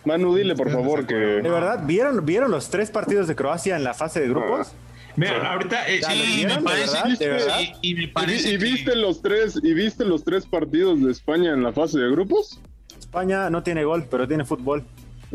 Manu, 0.05 0.35
dile 0.35 0.53
por 0.55 0.67
Estoy 0.67 0.83
favor 0.83 1.07
que. 1.07 1.15
¿De 1.15 1.49
verdad? 1.49 1.81
¿Vieron, 1.87 2.23
¿Vieron 2.23 2.51
los 2.51 2.69
tres 2.69 2.91
partidos 2.91 3.27
de 3.27 3.35
Croacia 3.35 3.75
en 3.75 3.83
la 3.83 3.95
fase 3.95 4.19
de 4.21 4.29
grupos? 4.29 4.73
Mira, 5.15 5.51
ahorita 5.53 5.87
eh, 5.89 5.99
Ya, 6.01 6.09
¿lo 6.09 6.23
Sí, 6.23 6.45
me 6.45 6.53
¿De 6.55 6.61
parece. 6.61 6.93
verdad? 6.93 7.17
¿De 7.17 7.27
verdad? 7.29 7.59
y- 7.81 7.89
y 7.91 7.95
me 7.95 8.03
¿Y, 8.03 8.07
parece 8.07 8.49
y 8.49 8.51
que- 8.51 8.63
viste 8.63 8.95
los 8.95 9.21
tres 9.23 9.59
y 9.63 9.73
viste 9.73 10.05
los 10.05 10.23
tres 10.23 10.45
partidos 10.45 11.01
de 11.03 11.11
España 11.11 11.53
en 11.53 11.63
la 11.63 11.71
fase 11.71 11.99
de 11.99 12.09
grupos? 12.11 12.59
España 13.13 13.47
no 13.51 13.61
tiene 13.61 13.83
gol, 13.83 14.07
pero 14.09 14.27
tiene 14.27 14.43
fútbol. 14.43 14.83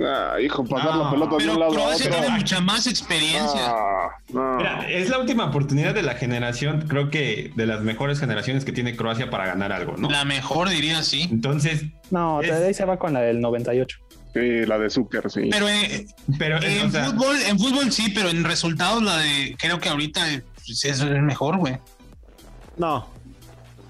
Ah, 0.01 0.35
hijo, 0.41 0.65
pasar 0.65 0.95
No, 0.97 1.05
la 1.05 1.11
pelota 1.11 1.37
de 1.37 1.49
un 1.51 1.59
lado 1.61 1.73
a 1.73 1.75
Croacia 1.75 2.07
otro. 2.09 2.21
tiene 2.21 2.37
mucha 2.37 2.61
más 2.61 2.87
experiencia. 2.89 3.67
Ah, 3.69 4.09
no. 4.33 4.57
Mira, 4.57 4.89
es 4.89 5.09
la 5.09 5.19
última 5.19 5.45
oportunidad 5.47 5.95
de 5.95 6.03
la 6.03 6.15
generación, 6.15 6.87
creo 6.89 7.09
que 7.11 7.53
de 7.55 7.67
las 7.67 7.81
mejores 7.83 8.19
generaciones 8.19 8.65
que 8.65 8.73
tiene 8.73 8.97
Croacia 8.97 9.31
para 9.31 9.47
ganar 9.47 9.73
algo, 9.73 9.97
¿no? 9.97 10.11
La 10.11 10.25
mejor 10.25 10.69
diría 10.69 11.03
sí. 11.05 11.29
Entonces, 11.31 11.85
No, 12.11 12.41
Es- 12.43 12.51
ahí 12.51 12.75
se 12.75 12.85
va 12.85 12.99
con 12.99 13.13
la 13.13 13.21
del 13.21 13.41
98. 13.41 13.99
Sí, 14.35 14.67
la 14.67 14.79
de 14.79 14.91
Zucker, 14.91 15.31
sí. 15.31 15.49
Pero 15.53 15.69
eh, 15.69 16.07
pero 16.39 16.59
eh, 16.63 16.81
en 16.81 16.87
o 16.89 16.91
sea, 16.91 17.05
fútbol, 17.07 17.37
en 17.49 17.59
fútbol 17.59 17.93
sí, 17.93 18.11
pero 18.15 18.29
en 18.29 18.43
resultados 18.45 19.03
la 19.03 19.17
de 19.19 19.57
creo 19.59 19.79
que 19.79 19.89
ahorita 19.89 20.21
es 20.67 21.01
el 21.01 21.23
mejor, 21.23 21.57
güey. 21.59 21.79
No, 22.77 23.09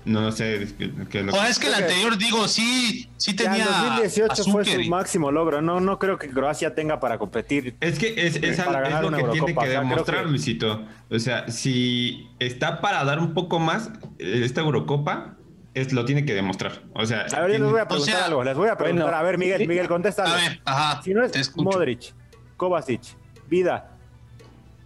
no 0.08 0.32
sé 0.32 0.62
es 0.62 0.74
lo 0.78 1.32
O 1.32 1.42
es 1.44 1.58
que 1.58 1.66
el 1.68 1.74
anterior, 1.74 2.16
digo, 2.18 2.48
sí, 2.48 3.08
sí 3.16 3.34
ya 3.36 3.44
tenía. 3.44 3.64
en 3.66 3.72
2018 3.96 4.44
fue 4.50 4.64
su 4.64 4.80
y- 4.80 4.88
máximo 4.88 5.30
logro. 5.30 5.62
No, 5.62 5.80
no 5.80 5.98
creo 5.98 6.18
que 6.18 6.28
Croacia 6.30 6.74
tenga 6.74 6.98
para 7.00 7.18
competir. 7.18 7.76
Es 7.80 7.98
que 7.98 8.14
es, 8.26 8.36
es, 8.36 8.56
Para 8.60 8.78
al- 8.78 8.84
es 8.86 8.90
ganar 8.90 9.04
lo 9.04 9.10
que 9.10 9.16
tiene 9.16 9.38
Eurocopa, 9.38 9.62
que 9.64 9.68
demostrar, 9.70 10.24
que- 10.24 10.30
Luisito. 10.30 10.84
O 11.10 11.18
sea, 11.18 11.48
si 11.50 12.28
está 12.38 12.80
para 12.80 13.04
dar 13.04 13.18
un 13.18 13.34
poco 13.34 13.58
más, 13.58 13.90
eh, 14.18 14.40
esta 14.44 14.62
Eurocopa 14.62 15.36
es, 15.74 15.92
lo 15.92 16.04
tiene 16.04 16.24
que 16.24 16.34
demostrar. 16.34 16.82
O 16.94 17.06
sea, 17.06 17.26
A 17.32 17.40
ver, 17.42 17.52
yo 17.52 17.58
les 17.58 17.70
voy 17.70 17.80
a 17.80 17.86
preguntar 17.88 18.16
sea, 18.16 18.24
algo. 18.26 18.42
Les 18.42 18.56
voy 18.56 18.68
a 18.68 18.76
preguntar. 18.76 19.04
bueno, 19.06 19.16
a 19.18 19.22
ver, 19.22 19.38
Miguel, 19.38 19.68
Miguel, 19.68 19.86
contesta. 19.88 20.24
A 20.24 20.34
ver, 20.34 20.60
ajá. 20.64 21.02
Si 21.02 21.12
no 21.14 21.22
es. 21.24 21.56
Modric, 21.56 22.12
Kovacic, 22.56 23.02
Vida, 23.48 23.90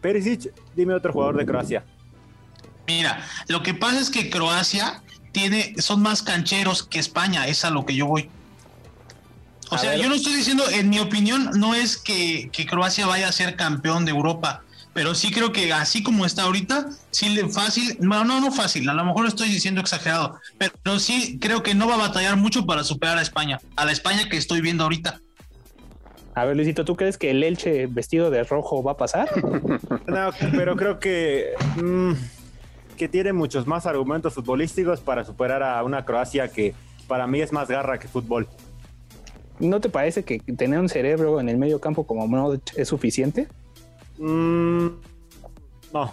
Perisic, 0.00 0.52
dime 0.74 0.94
otro 0.94 1.12
jugador 1.12 1.36
de 1.36 1.46
Croacia. 1.46 1.84
Mira, 2.98 3.26
lo 3.48 3.62
que 3.62 3.74
pasa 3.74 3.98
es 4.00 4.10
que 4.10 4.30
Croacia 4.30 5.02
tiene, 5.32 5.74
son 5.78 6.02
más 6.02 6.22
cancheros 6.22 6.82
que 6.82 6.98
España, 6.98 7.46
es 7.46 7.64
a 7.64 7.70
lo 7.70 7.84
que 7.86 7.94
yo 7.94 8.06
voy. 8.06 8.28
O 9.70 9.74
A 9.74 9.78
sea, 9.78 9.90
ver. 9.90 10.00
yo 10.00 10.08
no 10.08 10.14
estoy 10.14 10.34
diciendo, 10.34 10.64
en 10.70 10.90
mi 10.90 10.98
opinión, 10.98 11.50
no 11.54 11.74
es 11.74 11.96
que, 11.96 12.50
que 12.52 12.66
Croacia 12.66 13.06
vaya 13.06 13.28
a 13.28 13.32
ser 13.32 13.56
campeón 13.56 14.04
de 14.04 14.10
Europa, 14.10 14.62
pero 14.92 15.14
sí 15.14 15.30
creo 15.30 15.52
que 15.52 15.72
así 15.72 16.02
como 16.02 16.26
está 16.26 16.42
ahorita, 16.42 16.88
sí 17.10 17.30
le 17.30 17.48
fácil, 17.48 17.96
no, 18.00 18.24
no, 18.24 18.40
no 18.40 18.52
fácil, 18.52 18.86
a 18.90 18.92
lo 18.94 19.04
mejor 19.04 19.26
estoy 19.26 19.48
diciendo 19.48 19.80
exagerado, 19.80 20.38
pero 20.58 20.98
sí 20.98 21.38
creo 21.40 21.62
que 21.62 21.74
no 21.74 21.88
va 21.88 21.94
a 21.94 21.98
batallar 22.08 22.36
mucho 22.36 22.66
para 22.66 22.84
superar 22.84 23.16
a 23.16 23.22
España, 23.22 23.58
a 23.76 23.86
la 23.86 23.92
España 23.92 24.28
que 24.28 24.36
estoy 24.36 24.60
viendo 24.60 24.84
ahorita. 24.84 25.18
A 26.34 26.44
ver, 26.44 26.56
Luisito, 26.56 26.84
¿tú 26.84 26.96
crees 26.96 27.18
que 27.18 27.30
el 27.30 27.42
Elche 27.42 27.86
vestido 27.86 28.30
de 28.30 28.42
rojo 28.44 28.82
va 28.82 28.92
a 28.92 28.96
pasar? 28.96 29.28
No, 30.06 30.30
pero 30.52 30.76
creo 30.76 30.98
que, 30.98 31.52
mm, 31.76 32.12
que 32.96 33.08
tiene 33.08 33.32
muchos 33.32 33.66
más 33.66 33.86
argumentos 33.86 34.34
futbolísticos 34.34 35.00
para 35.00 35.24
superar 35.24 35.62
a 35.62 35.82
una 35.82 36.04
Croacia 36.04 36.48
que 36.48 36.74
para 37.08 37.26
mí 37.26 37.40
es 37.40 37.52
más 37.52 37.68
garra 37.68 37.98
que 37.98 38.08
fútbol. 38.08 38.48
¿No 39.58 39.80
te 39.80 39.88
parece 39.88 40.24
que 40.24 40.38
tener 40.40 40.78
un 40.80 40.88
cerebro 40.88 41.38
en 41.40 41.48
el 41.48 41.56
medio 41.58 41.80
campo 41.80 42.06
como 42.06 42.26
Modric 42.26 42.76
es 42.76 42.88
suficiente? 42.88 43.48
Mm, 44.18 44.86
no. 45.92 46.12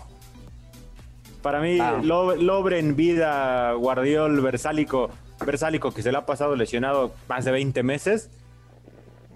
Para 1.42 1.62
mí, 1.62 1.80
Ah. 1.80 2.00
Lo- 2.04 2.36
Lobren, 2.36 2.96
Vida, 2.96 3.72
Guardiol, 3.74 4.42
Versálico, 4.42 5.10
Versálico 5.46 5.92
que 5.94 6.02
se 6.02 6.12
le 6.12 6.18
ha 6.18 6.26
pasado 6.26 6.56
lesionado 6.56 7.14
más 7.30 7.46
de 7.46 7.52
20 7.52 7.82
meses, 7.82 8.30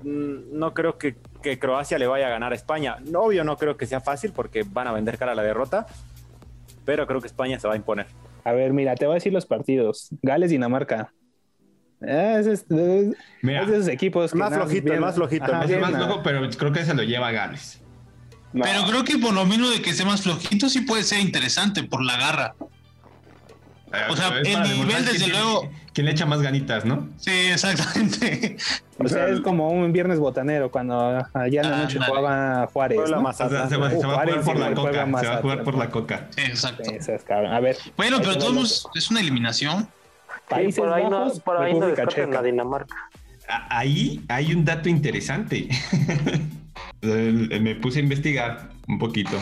mm, 0.04 0.58
no 0.58 0.74
creo 0.74 0.98
que, 0.98 1.16
que 1.42 1.58
Croacia 1.60 1.98
le 1.98 2.08
vaya 2.08 2.28
a 2.28 2.30
ganar 2.30 2.52
a 2.52 2.56
España. 2.56 2.98
No, 3.10 3.22
Obvio, 3.24 3.44
no 3.46 3.58
creo 3.58 3.78
que 3.78 3.86
sea 3.88 4.02
fácil 4.02 4.34
porque 4.36 4.64
van 4.70 4.88
a 4.88 4.92
vender 4.92 5.18
cara 5.18 5.32
a 5.32 5.36
la 5.36 5.44
derrota, 5.44 5.88
pero 6.86 7.06
creo 7.08 7.20
que 7.22 7.28
España 7.28 7.60
se 7.60 7.68
va 7.68 7.74
a 7.74 7.78
imponer. 7.78 8.08
A 8.44 8.52
ver, 8.52 8.74
mira, 8.74 8.96
te 8.96 9.06
voy 9.06 9.14
a 9.14 9.16
decir 9.16 9.32
los 9.34 9.46
partidos. 9.46 10.10
Gales, 10.22 10.50
Dinamarca. 10.52 11.14
Eh, 12.02 12.36
Es, 12.40 12.48
es- 12.48 12.66
es- 12.70 13.16
Mira, 13.42 13.62
es 13.62 13.68
de 13.70 13.76
esos 13.78 13.88
equipos 13.88 14.32
que 14.32 14.38
Más 14.38 14.52
nada, 14.52 14.64
flojito, 14.66 14.90
bien- 14.90 15.00
más 15.00 15.16
flojito. 15.16 15.46
Ajá, 15.46 15.62
es 15.64 15.70
bien, 15.70 15.80
más 15.82 15.92
loco, 15.94 16.22
pero 16.24 16.50
creo 16.50 16.72
que 16.74 16.84
se 16.84 16.94
lo 16.94 17.04
lleva 17.04 17.32
Gales. 17.32 17.82
No. 18.52 18.64
Pero 18.66 18.84
creo 18.86 19.04
que 19.04 19.18
por 19.18 19.34
lo 19.34 19.46
menos 19.46 19.74
de 19.74 19.82
que 19.82 19.92
esté 19.92 20.04
más 20.06 20.22
flojito 20.22 20.70
sí 20.70 20.82
puede 20.82 21.04
ser 21.04 21.20
interesante 21.22 21.84
por 21.84 22.04
la 22.04 22.18
garra. 22.18 22.56
O 24.10 24.16
sea, 24.16 24.38
el 24.40 24.64
nivel, 24.64 25.06
desde 25.06 25.18
tiene- 25.26 25.34
luego- 25.34 25.70
quién 25.94 26.06
le 26.06 26.12
echa 26.12 26.26
más 26.26 26.42
ganitas, 26.42 26.86
¿no? 26.86 27.10
Sí, 27.18 27.32
exactamente. 27.52 28.58
O 29.00 29.08
sea, 29.08 29.28
es 29.28 29.42
como 29.42 29.72
un 29.72 29.92
viernes 29.92 30.20
botanero 30.20 30.70
cuando 30.70 31.26
allá 31.34 31.62
en 31.62 31.70
la 31.70 31.78
noche 31.78 31.98
Ándale. 31.98 32.06
jugaba 32.06 32.68
Juárez. 32.68 32.98
Puebla, 33.00 33.18
¿no? 33.18 33.28
O 33.28 33.34
sea, 33.34 33.48
Mazatlán. 33.48 33.70
se 33.70 33.78
va, 33.78 33.90
se 33.90 34.06
va 34.06 34.14
a 34.14 34.26
jugar 34.26 34.42
por 34.44 34.60
la 34.60 34.74
coca. 34.76 35.06
Se 35.20 35.28
va 35.28 35.34
a 35.34 35.42
jugar 35.42 35.64
por 35.64 35.78
la 35.78 35.90
coca. 35.90 36.28
Exacto. 36.38 36.84
A 37.50 37.60
ver. 37.60 37.76
Bueno, 37.98 38.20
pero 38.20 38.38
todos 38.38 38.88
es 38.94 39.10
una 39.10 39.20
eliminación. 39.20 39.90
Países 40.48 40.80
por 40.80 40.94
ahí 40.94 41.04
Bajos, 41.10 41.38
no, 41.38 41.44
por 41.44 41.58
ahí 41.58 41.74
no 41.74 41.80
República 41.80 42.02
descarten 42.04 42.26
Checa. 42.30 42.40
a 42.40 42.44
Dinamarca. 42.44 42.96
Ahí 43.70 44.24
hay 44.30 44.54
un 44.54 44.64
dato 44.64 44.90
interesante. 44.90 45.68
Me 47.02 47.76
puse 47.76 48.00
a 48.00 48.04
investigar 48.04 48.70
un 48.88 49.00
poquito. 49.00 49.38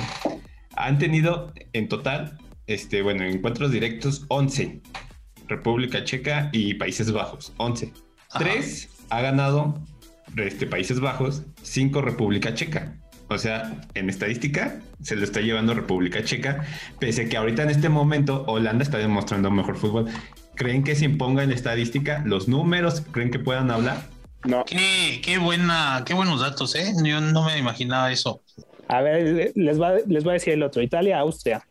Han 0.76 0.98
tenido 0.98 1.52
en 1.74 1.90
total, 1.90 2.38
este, 2.68 3.02
bueno, 3.02 3.26
encuentros 3.26 3.72
directos 3.72 4.26
11. 4.30 4.82
República 5.52 6.04
Checa 6.04 6.50
y 6.52 6.74
Países 6.76 7.12
Bajos, 7.12 7.54
11. 7.58 7.94
Ajá. 8.30 8.40
Tres 8.40 8.90
ha 9.10 9.22
ganado 9.22 9.78
este, 10.38 10.66
Países 10.66 11.00
Bajos, 11.00 11.44
cinco 11.62 12.02
República 12.02 12.54
Checa. 12.54 12.96
O 13.28 13.38
sea, 13.38 13.82
en 13.94 14.10
estadística 14.10 14.80
se 15.02 15.16
lo 15.16 15.24
está 15.24 15.42
llevando 15.42 15.74
República 15.74 16.24
Checa, 16.24 16.66
pese 17.00 17.24
a 17.24 17.30
que 17.30 17.38
ahorita 17.38 17.64
en 17.64 17.70
este 17.70 17.90
momento 17.90 18.44
Holanda 18.48 18.84
está 18.84 18.98
demostrando 18.98 19.52
mejor 19.52 19.78
fútbol. 19.78 20.08
¿Creen 20.56 20.84
que 20.84 20.96
se 20.96 21.06
imponga 21.06 21.44
en 21.44 21.50
la 21.50 21.56
estadística 21.56 22.24
los 22.26 22.48
números? 22.48 23.02
¿Creen 23.12 23.32
que 23.32 23.40
puedan 23.40 23.72
hablar? 23.72 24.02
No, 24.44 24.66
Qué, 24.66 25.22
qué 25.24 25.38
buena, 25.38 26.04
qué 26.06 26.14
buenos 26.14 26.42
datos, 26.42 26.76
¿eh? 26.76 26.94
Yo 27.04 27.22
no 27.22 27.46
me 27.46 27.58
imaginaba 27.58 28.12
eso. 28.12 28.42
A 28.88 29.02
ver, 29.02 29.54
les 29.56 29.80
va, 29.80 29.94
les 30.08 30.24
voy 30.24 30.32
a 30.32 30.34
decir 30.34 30.54
el 30.54 30.64
otro. 30.64 30.82
Italia, 30.82 31.20
Austria. 31.20 31.66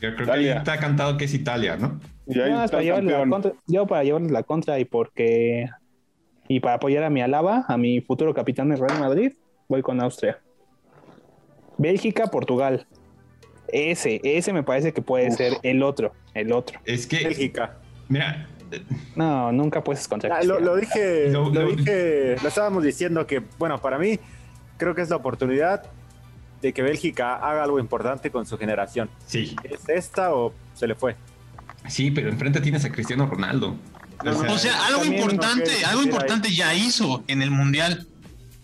Yo 0.00 0.14
creo 0.14 0.26
que 0.26 0.32
ahí 0.32 0.48
está 0.48 0.78
cantado 0.78 1.16
que 1.16 1.24
es 1.24 1.34
Italia, 1.34 1.76
¿no? 1.76 2.00
Y 2.26 2.40
ahí 2.40 2.52
está 2.52 2.66
para 2.68 2.78
el 2.80 2.84
llevarles 2.86 3.12
la 3.18 3.28
contra, 3.28 3.52
yo 3.66 3.86
para 3.86 4.04
llevarles 4.04 4.30
la 4.32 4.42
contra 4.42 4.78
y 4.78 4.84
porque 4.84 5.68
y 6.48 6.60
para 6.60 6.76
apoyar 6.76 7.02
a 7.04 7.10
mi 7.10 7.20
Alaba, 7.22 7.64
a 7.68 7.76
mi 7.76 8.00
futuro 8.00 8.32
capitán 8.34 8.68
de 8.68 8.76
Real 8.76 8.98
Madrid, 9.00 9.32
voy 9.68 9.82
con 9.82 10.00
Austria. 10.00 10.38
Bélgica, 11.78 12.26
Portugal. 12.28 12.86
Ese, 13.68 14.20
ese 14.22 14.52
me 14.52 14.62
parece 14.62 14.92
que 14.92 15.02
puede 15.02 15.30
ser 15.32 15.54
el 15.62 15.82
otro, 15.82 16.12
el 16.34 16.52
otro. 16.52 16.78
Es 16.84 17.06
que, 17.06 17.24
Bélgica. 17.24 17.76
mira, 18.08 18.46
No, 19.16 19.50
nunca 19.52 19.82
puedes 19.82 20.06
contra 20.06 20.36
Ah, 20.36 20.42
lo, 20.44 20.76
dije, 20.76 21.30
lo- 21.30 21.50
dije, 21.50 22.36
lo 22.42 22.48
estábamos 22.48 22.84
diciendo 22.84 23.26
que, 23.26 23.42
bueno, 23.58 23.78
para 23.80 23.98
mí 23.98 24.18
creo 24.76 24.94
que 24.94 25.02
es 25.02 25.10
la 25.10 25.16
oportunidad 25.16 25.82
de 26.62 26.72
que 26.72 26.82
Bélgica 26.82 27.34
haga 27.36 27.64
algo 27.64 27.78
importante 27.80 28.30
con 28.30 28.46
su 28.46 28.56
generación. 28.56 29.10
sí, 29.26 29.56
¿Es 29.64 29.88
esta 29.88 30.32
o 30.34 30.52
se 30.74 30.86
le 30.86 30.94
fue? 30.94 31.16
Sí, 31.88 32.10
pero 32.10 32.28
enfrente 32.28 32.60
tienes 32.60 32.84
a 32.84 32.90
Cristiano 32.92 33.26
Ronaldo. 33.26 33.76
No, 34.24 34.42
no, 34.42 34.52
O 34.54 34.58
sea, 34.58 34.86
algo 34.86 35.04
importante, 35.04 35.70
no 35.82 35.88
algo 35.88 36.02
importante 36.02 36.50
ya 36.54 36.74
hizo 36.74 37.22
en 37.28 37.42
el 37.42 37.50
Mundial 37.50 38.06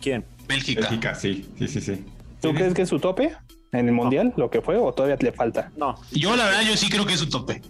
¿Quién? 0.00 0.24
Bélgica. 0.48 0.80
Bélgica, 0.82 1.14
sí, 1.14 1.48
sí, 1.58 1.68
sí, 1.68 1.80
sí. 1.80 1.94
¿Tú 2.40 2.48
Tienes- 2.48 2.58
crees 2.58 2.74
que 2.74 2.82
es 2.82 2.88
su 2.88 2.98
tope 2.98 3.32
en 3.72 3.86
el 3.88 3.92
Mundial, 3.94 4.32
lo 4.36 4.50
que 4.50 4.60
fue, 4.62 4.76
o 4.76 4.92
todavía 4.92 5.16
le 5.20 5.32
falta? 5.32 5.70
No, 5.76 5.94
Yo 6.10 6.34
la 6.36 6.46
verdad, 6.46 6.62
yo 6.62 6.76
sí 6.76 6.88
creo 6.90 7.06
que 7.06 7.12
es 7.14 7.20
su 7.20 7.28
tope. 7.28 7.60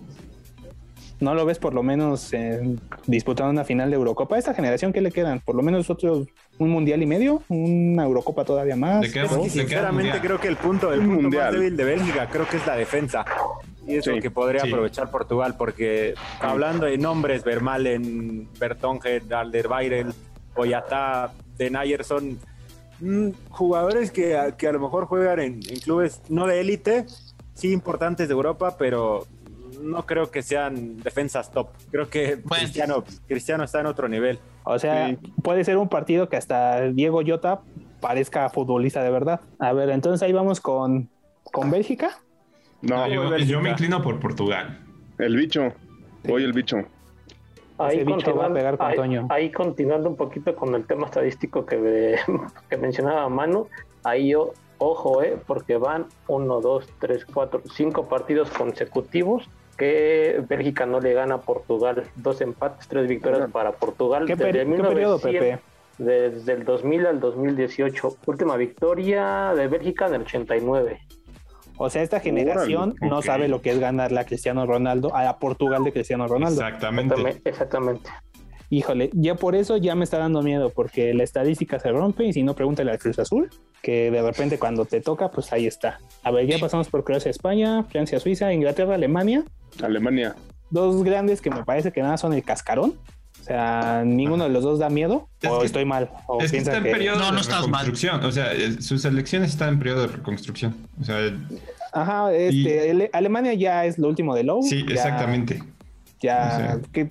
¿No 1.20 1.34
lo 1.36 1.44
ves 1.46 1.60
por 1.60 1.72
lo 1.72 1.84
menos 1.84 2.32
eh, 2.32 2.76
disputando 3.06 3.50
una 3.52 3.64
final 3.64 3.90
de 3.90 3.94
Eurocopa? 3.96 4.34
¿A 4.34 4.38
esta 4.40 4.54
generación 4.54 4.92
qué 4.92 5.00
le 5.00 5.12
quedan? 5.12 5.38
¿Por 5.38 5.54
lo 5.54 5.62
menos 5.62 5.88
otros 5.88 6.26
un 6.58 6.70
Mundial 6.70 7.00
y 7.00 7.06
medio? 7.06 7.44
¿Una 7.48 8.02
Eurocopa 8.02 8.44
todavía 8.44 8.74
más? 8.74 9.02
Le 9.02 9.12
queda- 9.12 9.24
¿Dos? 9.28 9.32
le 9.32 9.42
queda 9.42 9.50
sinceramente 9.52 10.18
creo 10.20 10.40
que 10.40 10.48
el 10.48 10.56
punto, 10.56 10.92
el 10.92 10.98
Un 11.00 11.06
punto 11.06 11.22
mundial. 11.22 11.44
más 11.52 11.60
débil 11.60 11.76
de 11.76 11.84
Bélgica 11.84 12.28
creo 12.28 12.48
que 12.48 12.56
es 12.56 12.66
la 12.66 12.74
defensa. 12.74 13.24
Y 13.86 13.96
es 13.96 14.04
Sí, 14.04 14.10
lo 14.12 14.20
que 14.22 14.30
podría 14.30 14.60
sí. 14.62 14.68
aprovechar 14.68 15.10
Portugal, 15.10 15.56
porque 15.58 16.14
hablando 16.40 16.86
de 16.86 16.98
nombres, 16.98 17.42
Vermalen, 17.44 18.48
Bertongen, 18.58 19.32
Alderweireld, 19.32 20.14
Boyatá, 20.54 21.32
De 21.56 21.70
Nayer 21.70 22.04
son 22.04 22.38
mm, 23.00 23.30
jugadores 23.50 24.10
que, 24.12 24.36
a- 24.36 24.56
que 24.56 24.68
a 24.68 24.72
lo 24.72 24.80
mejor 24.80 25.06
juegan 25.06 25.40
en, 25.40 25.54
en 25.68 25.80
clubes 25.80 26.20
no 26.28 26.46
de 26.46 26.60
élite, 26.60 27.06
sí 27.54 27.72
importantes 27.72 28.28
de 28.28 28.34
Europa, 28.34 28.76
pero 28.78 29.26
no 29.80 30.06
creo 30.06 30.30
que 30.30 30.42
sean 30.42 30.98
defensas 30.98 31.50
top. 31.50 31.68
Creo 31.90 32.08
que 32.08 32.36
Bueno. 32.36 32.62
Cristiano, 32.62 33.04
Cristiano 33.26 33.64
está 33.64 33.80
en 33.80 33.86
otro 33.86 34.08
nivel. 34.08 34.38
O 34.64 34.78
sea, 34.78 35.08
Sí. 35.08 35.16
puede 35.42 35.64
ser 35.64 35.76
un 35.76 35.88
partido 35.88 36.28
que 36.28 36.36
hasta 36.36 36.82
Diego 36.82 37.20
Jota 37.26 37.62
parezca 38.00 38.48
futbolista 38.48 39.02
de 39.02 39.10
verdad. 39.10 39.40
A 39.58 39.72
ver, 39.72 39.90
entonces 39.90 40.22
ahí 40.22 40.32
vamos 40.32 40.60
con, 40.60 41.08
con 41.42 41.70
Bélgica. 41.70 42.18
No, 42.82 42.96
No, 42.96 43.08
yo, 43.08 43.36
yo 43.38 43.60
me 43.60 43.70
inclino 43.70 44.02
por 44.02 44.18
Portugal. 44.20 44.78
el 45.18 45.36
bicho. 45.36 45.72
Voy 46.24 46.44
el 46.44 46.52
bicho. 46.52 46.78
Ese 47.88 48.04
bicho 48.04 48.36
va 48.36 48.46
a 48.46 48.52
pegar 48.52 48.76
con 48.78 48.86
ahí- 48.86 48.96
Toño. 48.96 49.26
ahí 49.30 49.50
continuando 49.50 50.08
un 50.08 50.16
poquito 50.16 50.54
con 50.54 50.74
el 50.74 50.84
tema 50.86 51.06
estadístico 51.06 51.66
que, 51.66 52.16
que 52.70 52.76
mencionaba 52.76 53.28
Manu, 53.28 53.66
ahí 54.04 54.30
yo, 54.30 54.52
ojo, 54.78 55.22
eh, 55.22 55.36
porque 55.46 55.76
van 55.78 56.06
uno, 56.28 56.60
dos, 56.60 56.88
tres, 57.00 57.24
cuatro, 57.24 57.60
cinco 57.72 58.08
partidos 58.08 58.50
consecutivos 58.50 59.48
que 59.76 60.44
Bélgica 60.48 60.86
no 60.86 61.00
le 61.00 61.12
gana 61.14 61.36
a 61.36 61.40
Portugal. 61.40 62.04
Dos 62.16 62.40
empates, 62.40 62.86
tres 62.86 63.08
victorias 63.08 63.50
para 63.50 63.72
Portugal. 63.72 64.26
¿Qué, 64.26 64.36
desde 64.36 64.52
qué 64.52 64.64
periodo, 64.64 65.18
1900 65.18 65.22
Pepe? 65.22 65.58
Desde 65.98 66.52
el 66.52 66.64
2000 66.64 67.06
al 67.06 67.20
2018. 67.20 68.16
Última 68.26 68.56
victoria 68.56 69.52
de 69.56 69.66
Bélgica 69.66 70.06
en 70.06 70.14
el 70.14 70.22
89. 70.22 71.00
O 71.76 71.90
sea, 71.90 72.02
esta 72.02 72.20
generación 72.20 72.90
Órale, 72.92 73.10
no 73.10 73.22
sabe 73.22 73.48
lo 73.48 73.62
que 73.62 73.70
es 73.70 73.78
ganarle 73.78 74.20
a 74.20 74.24
Cristiano 74.24 74.66
Ronaldo, 74.66 75.14
a 75.14 75.24
la 75.24 75.38
Portugal 75.38 75.84
de 75.84 75.92
Cristiano 75.92 76.26
Ronaldo. 76.28 76.60
Exactamente. 76.60 77.14
Exactamente. 77.14 77.50
exactamente. 77.50 78.10
Híjole, 78.72 79.10
ya 79.12 79.34
por 79.34 79.54
eso 79.54 79.76
ya 79.76 79.94
me 79.94 80.04
está 80.04 80.16
dando 80.16 80.40
miedo, 80.40 80.70
porque 80.70 81.12
la 81.12 81.24
estadística 81.24 81.78
se 81.78 81.92
rompe 81.92 82.24
y 82.24 82.32
si 82.32 82.42
no, 82.42 82.54
pregúntale 82.54 82.90
al 82.90 82.98
Cruz 82.98 83.18
Azul, 83.18 83.50
que 83.82 84.10
de 84.10 84.22
repente 84.22 84.58
cuando 84.58 84.86
te 84.86 85.02
toca, 85.02 85.30
pues 85.30 85.52
ahí 85.52 85.66
está. 85.66 85.98
A 86.22 86.30
ver, 86.30 86.46
ya 86.46 86.58
pasamos 86.58 86.88
por 86.88 87.04
Croacia, 87.04 87.30
España, 87.30 87.82
Francia, 87.84 88.18
Suiza, 88.18 88.50
Inglaterra, 88.50 88.94
Alemania. 88.94 89.44
Alemania. 89.82 90.34
Dos 90.70 91.04
grandes 91.04 91.42
que 91.42 91.50
me 91.50 91.64
parece 91.64 91.92
que 91.92 92.00
nada 92.00 92.16
son 92.16 92.32
el 92.32 92.42
cascarón. 92.44 92.94
O 93.42 93.44
sea, 93.44 94.04
ninguno 94.06 94.44
de 94.44 94.50
los 94.50 94.62
dos 94.62 94.78
da 94.78 94.88
miedo. 94.88 95.28
Es 95.40 95.50
o 95.50 95.58
que- 95.60 95.66
estoy 95.66 95.84
mal. 95.84 96.10
O 96.28 96.40
Es 96.40 96.52
que 96.52 96.58
está 96.58 96.76
en 96.76 96.84
que... 96.84 96.90
periodo 96.92 97.18
No, 97.18 97.30
no 97.30 97.34
de 97.34 97.40
estás 97.40 97.60
mal. 97.66 97.84
reconstrucción. 97.86 98.24
O 98.24 98.30
sea, 98.30 98.52
sus 98.80 99.04
elecciones 99.04 99.50
están 99.50 99.70
en 99.70 99.78
periodo 99.80 100.02
de 100.02 100.06
reconstrucción. 100.08 100.76
O 101.00 101.04
sea, 101.04 101.16
Ajá, 101.92 102.32
este, 102.32 102.94
Y- 102.94 103.08
Alemania 103.12 103.52
ya 103.54 103.84
es 103.84 103.98
lo 103.98 104.08
último 104.08 104.34
de 104.34 104.44
Lowe. 104.44 104.62
sí, 104.62 104.84
ya- 104.86 104.94
exactamente. 104.94 105.62
Ya, 106.20 106.52
O 106.54 106.56
sea. 106.56 106.80
que, 106.92 107.08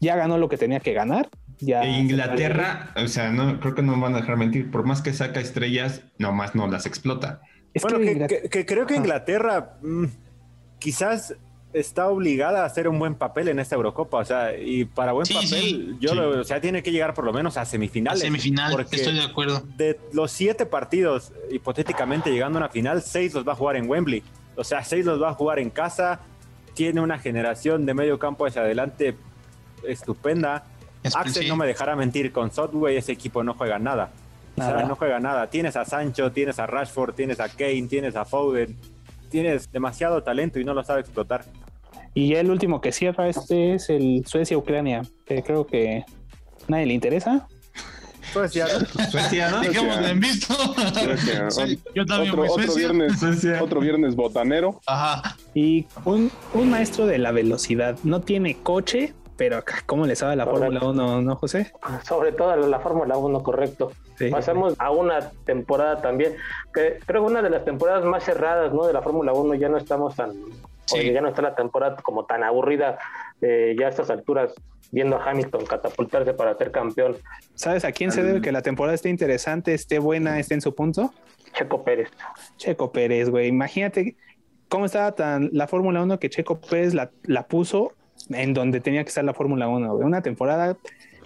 ya 0.00 0.16
ganó 0.16 0.38
lo 0.38 0.48
que 0.48 0.56
tenía 0.56 0.80
que 0.80 0.94
ganar. 0.94 1.28
Ya 1.60 1.82
E 1.84 1.98
Inglaterra, 2.00 2.92
o 2.96 3.06
sea, 3.06 3.30
no 3.30 3.60
creo 3.60 3.74
que 3.74 3.82
no 3.82 3.94
me 3.94 4.02
van 4.02 4.14
a 4.14 4.20
dejar 4.22 4.36
mentir. 4.38 4.70
Por 4.70 4.84
más 4.86 5.02
que 5.02 5.12
saca 5.12 5.38
estrellas, 5.38 6.00
nomás 6.18 6.54
no 6.54 6.66
las 6.66 6.86
explota. 6.86 7.42
Es 7.74 7.82
bueno, 7.82 7.98
que 8.50 8.64
creo 8.66 8.86
que. 8.86 8.96
Inglaterra 8.96 9.74
mm, 9.82 10.06
quizás 10.78 11.34
está 11.74 12.08
obligada 12.08 12.62
a 12.62 12.66
hacer 12.66 12.88
un 12.88 12.98
buen 12.98 13.14
papel 13.16 13.48
en 13.48 13.58
esta 13.58 13.74
Eurocopa. 13.74 14.18
O 14.18 14.24
sea, 14.24 14.56
y 14.56 14.84
para 14.86 15.12
buen 15.12 15.26
Sí, 15.26 15.34
papel, 15.34 15.48
sí. 15.50 15.96
yo 16.00 16.10
Sí. 16.10 16.14
lo- 16.16 16.40
o 16.40 16.44
sea, 16.44 16.60
tiene 16.60 16.82
que 16.82 16.90
llegar 16.92 17.12
por 17.14 17.24
lo 17.24 17.32
menos 17.32 17.56
a 17.56 17.62
A 17.62 17.64
semifinales. 17.66 18.20
semifinal, 18.20 18.72
porque 18.72 18.96
estoy 18.96 19.14
de 19.14 19.22
acuerdo. 19.24 19.62
de 19.76 19.98
los 20.12 20.30
siete 20.30 20.64
partidos, 20.66 21.32
hipotéticamente 21.50 22.30
llegando 22.30 22.58
a 22.58 22.62
una 22.62 22.68
final, 22.70 23.02
seis 23.02 23.34
los 23.34 23.46
va 23.46 23.52
a 23.52 23.56
jugar 23.56 23.76
en 23.76 23.90
Wembley. 23.90 24.22
O 24.56 24.64
sea, 24.64 24.82
seis 24.84 25.04
los 25.04 25.20
va 25.20 25.30
a 25.30 25.34
jugar 25.34 25.58
en 25.58 25.68
casa. 25.70 26.20
Tiene 26.74 27.00
una 27.00 27.18
generación 27.18 27.84
de 27.86 27.94
medio 27.94 28.18
campo 28.18 28.46
hacia 28.46 28.62
adelante 28.62 29.16
estupenda. 29.86 30.64
Es- 31.02 31.14
Axel 31.16 31.48
no 31.48 31.56
me 31.56 31.66
dejará 31.66 31.96
mentir, 31.96 32.32
con 32.32 32.50
Sotway 32.50 32.96
ese 32.96 33.12
equipo 33.12 33.42
no 33.44 33.54
juega 33.54 33.78
nada. 33.78 34.10
O 34.56 34.62
sea, 34.62 34.70
Nada. 34.70 34.84
no 34.86 34.94
juega 34.94 35.18
nada. 35.18 35.50
Tienes 35.50 35.74
a 35.76 35.84
Sancho, 35.84 36.30
tienes 36.30 36.58
a 36.60 36.66
Rashford, 36.66 37.14
tienes 37.14 37.40
a 37.40 37.48
Kane, 37.48 37.86
tienes 37.88 38.14
a 38.14 38.24
Foden. 38.24 38.76
Tienes 39.28 39.70
demasiado 39.72 40.22
talento 40.22 40.60
y 40.60 40.64
no 40.64 40.74
lo 40.74 40.84
sabe 40.84 41.00
explotar. 41.00 41.44
Y 42.14 42.28
ya 42.28 42.40
el 42.40 42.50
último 42.50 42.80
que 42.80 42.92
cierra 42.92 43.28
este 43.28 43.74
es 43.74 43.90
el 43.90 44.24
Suecia-Ucrania, 44.26 45.02
que 45.26 45.42
creo 45.42 45.66
que 45.66 46.04
nadie 46.68 46.86
le 46.86 46.94
interesa. 46.94 47.48
Suecia, 48.32 48.66
¿no? 48.66 49.04
Suecia, 49.10 49.50
¿no? 49.50 49.60
Dejémoslo 49.60 50.06
en 50.06 50.20
visto. 50.20 50.54
Suecia. 50.54 51.50
Sí, 51.50 51.80
yo 51.94 52.06
también 52.06 52.30
Otro, 52.32 52.46
voy 52.46 52.64
otro 52.64 52.74
viernes, 52.74 53.18
Suecia. 53.20 53.62
otro 53.62 53.80
viernes 53.80 54.16
botanero. 54.16 54.80
Ajá. 54.86 55.36
Y 55.54 55.86
un, 56.04 56.30
un 56.54 56.70
maestro 56.70 57.06
de 57.06 57.18
la 57.18 57.32
velocidad. 57.32 57.98
No 58.02 58.22
tiene 58.22 58.56
coche, 58.62 59.12
pero 59.36 59.58
acá, 59.58 59.82
¿cómo 59.86 60.06
le 60.06 60.16
sabe 60.16 60.36
la. 60.36 60.46
Fórmula 60.46 60.80
1, 60.82 61.22
no, 61.22 61.36
José? 61.36 61.72
Sobre 62.04 62.32
todo 62.32 62.56
la, 62.56 62.66
la 62.66 62.80
Fórmula 62.80 63.16
1, 63.16 63.42
correcto. 63.42 63.92
Sí. 64.16 64.30
Pasamos 64.30 64.74
a 64.78 64.90
una 64.90 65.30
temporada 65.44 66.00
también, 66.00 66.34
que 66.72 66.98
creo 67.04 67.24
que 67.24 67.30
una 67.32 67.42
de 67.42 67.50
las 67.50 67.64
temporadas 67.64 68.04
más 68.04 68.24
cerradas 68.24 68.72
¿no? 68.72 68.86
de 68.86 68.92
la 68.92 69.02
Fórmula 69.02 69.32
1, 69.32 69.54
ya 69.56 69.68
no 69.68 69.76
estamos 69.76 70.14
tan, 70.14 70.32
Sí. 70.86 70.98
oye, 70.98 71.12
ya 71.12 71.20
no 71.20 71.28
está 71.28 71.42
la 71.42 71.54
temporada 71.54 71.96
como 71.96 72.26
tan 72.26 72.42
aburrida, 72.44 72.98
eh, 73.40 73.74
ya 73.78 73.86
a 73.86 73.88
estas 73.88 74.10
alturas, 74.10 74.54
viendo 74.90 75.16
a 75.16 75.30
Hamilton 75.30 75.64
catapultarse 75.66 76.34
para 76.34 76.56
ser 76.56 76.70
campeón, 76.70 77.16
¿Sabes 77.54 77.84
a 77.84 77.92
quién 77.92 78.12
se 78.12 78.22
debe 78.22 78.40
que 78.40 78.52
la 78.52 78.62
temporada 78.62 78.94
esté 78.94 79.08
interesante, 79.08 79.74
esté 79.74 79.98
buena, 79.98 80.38
esté 80.38 80.54
en 80.54 80.60
su 80.60 80.74
punto? 80.74 81.12
Checo 81.52 81.84
Pérez. 81.84 82.10
Checo 82.56 82.92
Pérez, 82.92 83.30
güey. 83.30 83.48
Imagínate 83.48 84.16
cómo 84.68 84.86
estaba 84.86 85.12
tan 85.12 85.50
la 85.52 85.68
Fórmula 85.68 86.02
1 86.02 86.18
que 86.18 86.28
Checo 86.28 86.60
Pérez 86.60 86.94
la, 86.94 87.10
la 87.24 87.46
puso 87.46 87.92
en 88.30 88.54
donde 88.54 88.80
tenía 88.80 89.02
que 89.04 89.08
estar 89.08 89.24
la 89.24 89.34
Fórmula 89.34 89.68
1, 89.68 89.94
güey. 89.94 90.06
Una 90.06 90.22
temporada 90.22 90.76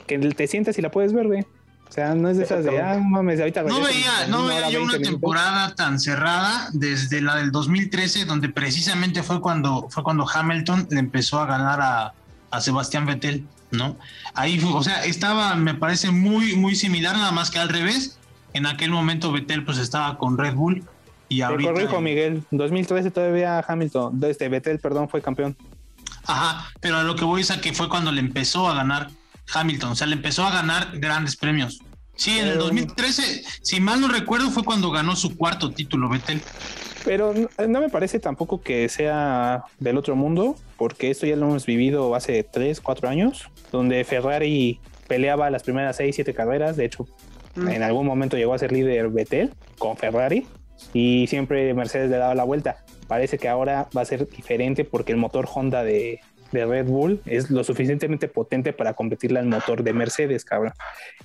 que 0.07 0.19
te 0.19 0.47
sientas 0.47 0.79
y 0.79 0.83
la 0.83 0.91
puedes 0.91 1.13
ver, 1.13 1.27
güey. 1.27 1.45
O 1.89 1.93
sea, 1.93 2.15
no 2.15 2.29
es 2.29 2.37
de 2.37 2.45
esas 2.45 2.65
de, 2.65 2.81
ah, 2.81 2.99
mames, 3.03 3.41
ahorita 3.41 3.63
No 3.63 3.81
veía, 3.81 4.27
no 4.29 4.45
veía 4.47 4.69
yo 4.71 4.81
20 4.81 4.83
una 4.83 4.93
minutos. 4.93 5.11
temporada 5.11 5.75
tan 5.75 5.99
cerrada 5.99 6.69
desde 6.73 7.21
la 7.23 7.37
del 7.37 7.51
2013, 7.51 8.25
donde 8.27 8.49
precisamente 8.51 9.23
fue 9.23 9.41
cuando, 9.41 9.89
fue 9.91 10.03
cuando 10.03 10.27
Hamilton 10.29 10.89
le 10.91 11.01
empezó 11.01 11.41
a 11.41 11.47
ganar 11.47 11.81
a, 11.81 12.13
a 12.51 12.61
Sebastián 12.61 13.07
Vettel, 13.07 13.47
¿no? 13.71 13.97
Ahí, 14.35 14.59
fue- 14.61 14.73
o 14.75 14.83
sea, 14.83 15.05
estaba, 15.05 15.55
me 15.55 15.75
parece 15.75 16.11
muy, 16.11 16.57
muy 16.57 16.75
similar, 16.77 17.17
nada 17.17 17.33
más 17.33 17.51
que 17.51 17.59
al 17.59 17.69
revés. 17.71 18.19
En 18.53 18.67
aquel 18.67 18.91
momento 18.91 19.33
Vettel 19.33 19.65
pues 19.65 19.79
estaba 19.79 20.19
con 20.19 20.37
Red 20.39 20.55
Bull 20.55 20.85
y 21.29 21.39
Te 21.39 21.45
ahorita... 21.45 21.73
corrijo, 21.73 22.01
Miguel. 22.01 22.43
2013 22.51 23.11
todavía 23.11 23.65
Hamilton, 23.67 24.21
este 24.25 24.49
Vettel, 24.49 24.79
perdón, 24.79 25.09
fue 25.09 25.21
campeón. 25.23 25.57
Ajá, 26.27 26.67
pero 26.81 26.99
a 26.99 27.03
lo 27.03 27.17
que 27.17 27.25
voy 27.25 27.41
es 27.41 27.51
a 27.51 27.61
que 27.61 27.73
fue 27.73 27.89
cuando 27.89 28.13
le 28.13 28.21
empezó 28.21 28.69
a 28.69 28.75
ganar 28.75 29.11
Hamilton, 29.53 29.91
o 29.93 29.95
sea, 29.95 30.07
le 30.07 30.15
empezó 30.15 30.45
a 30.45 30.51
ganar 30.53 30.99
grandes 30.99 31.37
premios. 31.37 31.81
Sí, 32.17 32.39
en 32.39 32.47
el 32.47 32.53
Pero- 32.55 32.65
2013, 32.65 33.45
si 33.63 33.81
mal 33.81 34.01
no 34.01 34.09
recuerdo, 34.09 34.51
fue 34.51 34.65
cuando 34.65 34.91
ganó 34.91 35.15
su 35.15 35.37
cuarto 35.37 35.71
título, 35.71 36.09
Vettel. 36.09 36.41
Pero 37.05 37.33
no, 37.33 37.49
no 37.69 37.81
me 37.81 37.89
parece 37.89 38.19
tampoco 38.19 38.61
que 38.61 38.89
sea 38.89 39.63
del 39.79 39.97
otro 39.97 40.17
mundo, 40.17 40.57
porque 40.77 41.11
esto 41.11 41.27
ya 41.27 41.37
lo 41.37 41.47
hemos 41.47 41.65
vivido 41.65 42.15
hace 42.15 42.43
3, 42.43 42.81
4 42.81 43.09
años, 43.09 43.49
donde 43.71 44.03
Ferrari 44.05 44.81
peleaba 45.07 45.49
las 45.49 45.63
primeras 45.63 45.97
6, 45.97 46.17
7 46.17 46.35
carreras. 46.35 46.77
De 46.77 46.85
hecho, 46.85 47.07
en 47.57 47.83
algún 47.83 48.07
momento 48.07 48.37
llegó 48.37 48.53
a 48.55 48.59
ser 48.59 48.73
líder 48.73 49.09
Vettel 49.09 49.55
con 49.79 49.97
Ferrari 49.97 50.47
y 50.93 51.27
siempre 51.29 51.73
Mercedes 51.73 52.11
le 52.11 52.17
daba 52.17 52.35
la 52.35 52.45
vuelta. 52.45 52.85
Parece 53.07 53.39
que 53.39 53.49
ahora 53.49 53.89
va 53.97 54.03
a 54.03 54.05
ser 54.05 54.29
diferente 54.29 54.85
porque 54.85 55.13
el 55.13 55.19
motor 55.19 55.49
Honda 55.53 55.83
de, 55.83 56.21
de 56.53 56.65
Red 56.67 56.87
Bull 56.87 57.21
es 57.27 57.51
lo 57.51 57.65
suficientemente 57.65 58.29
potente 58.29 58.73
para 58.73 58.95
competirle 58.95 59.39
al 59.39 59.47
motor 59.47 59.83
de 59.83 59.93
Mercedes, 59.93 60.45
cabrón. 60.45 60.73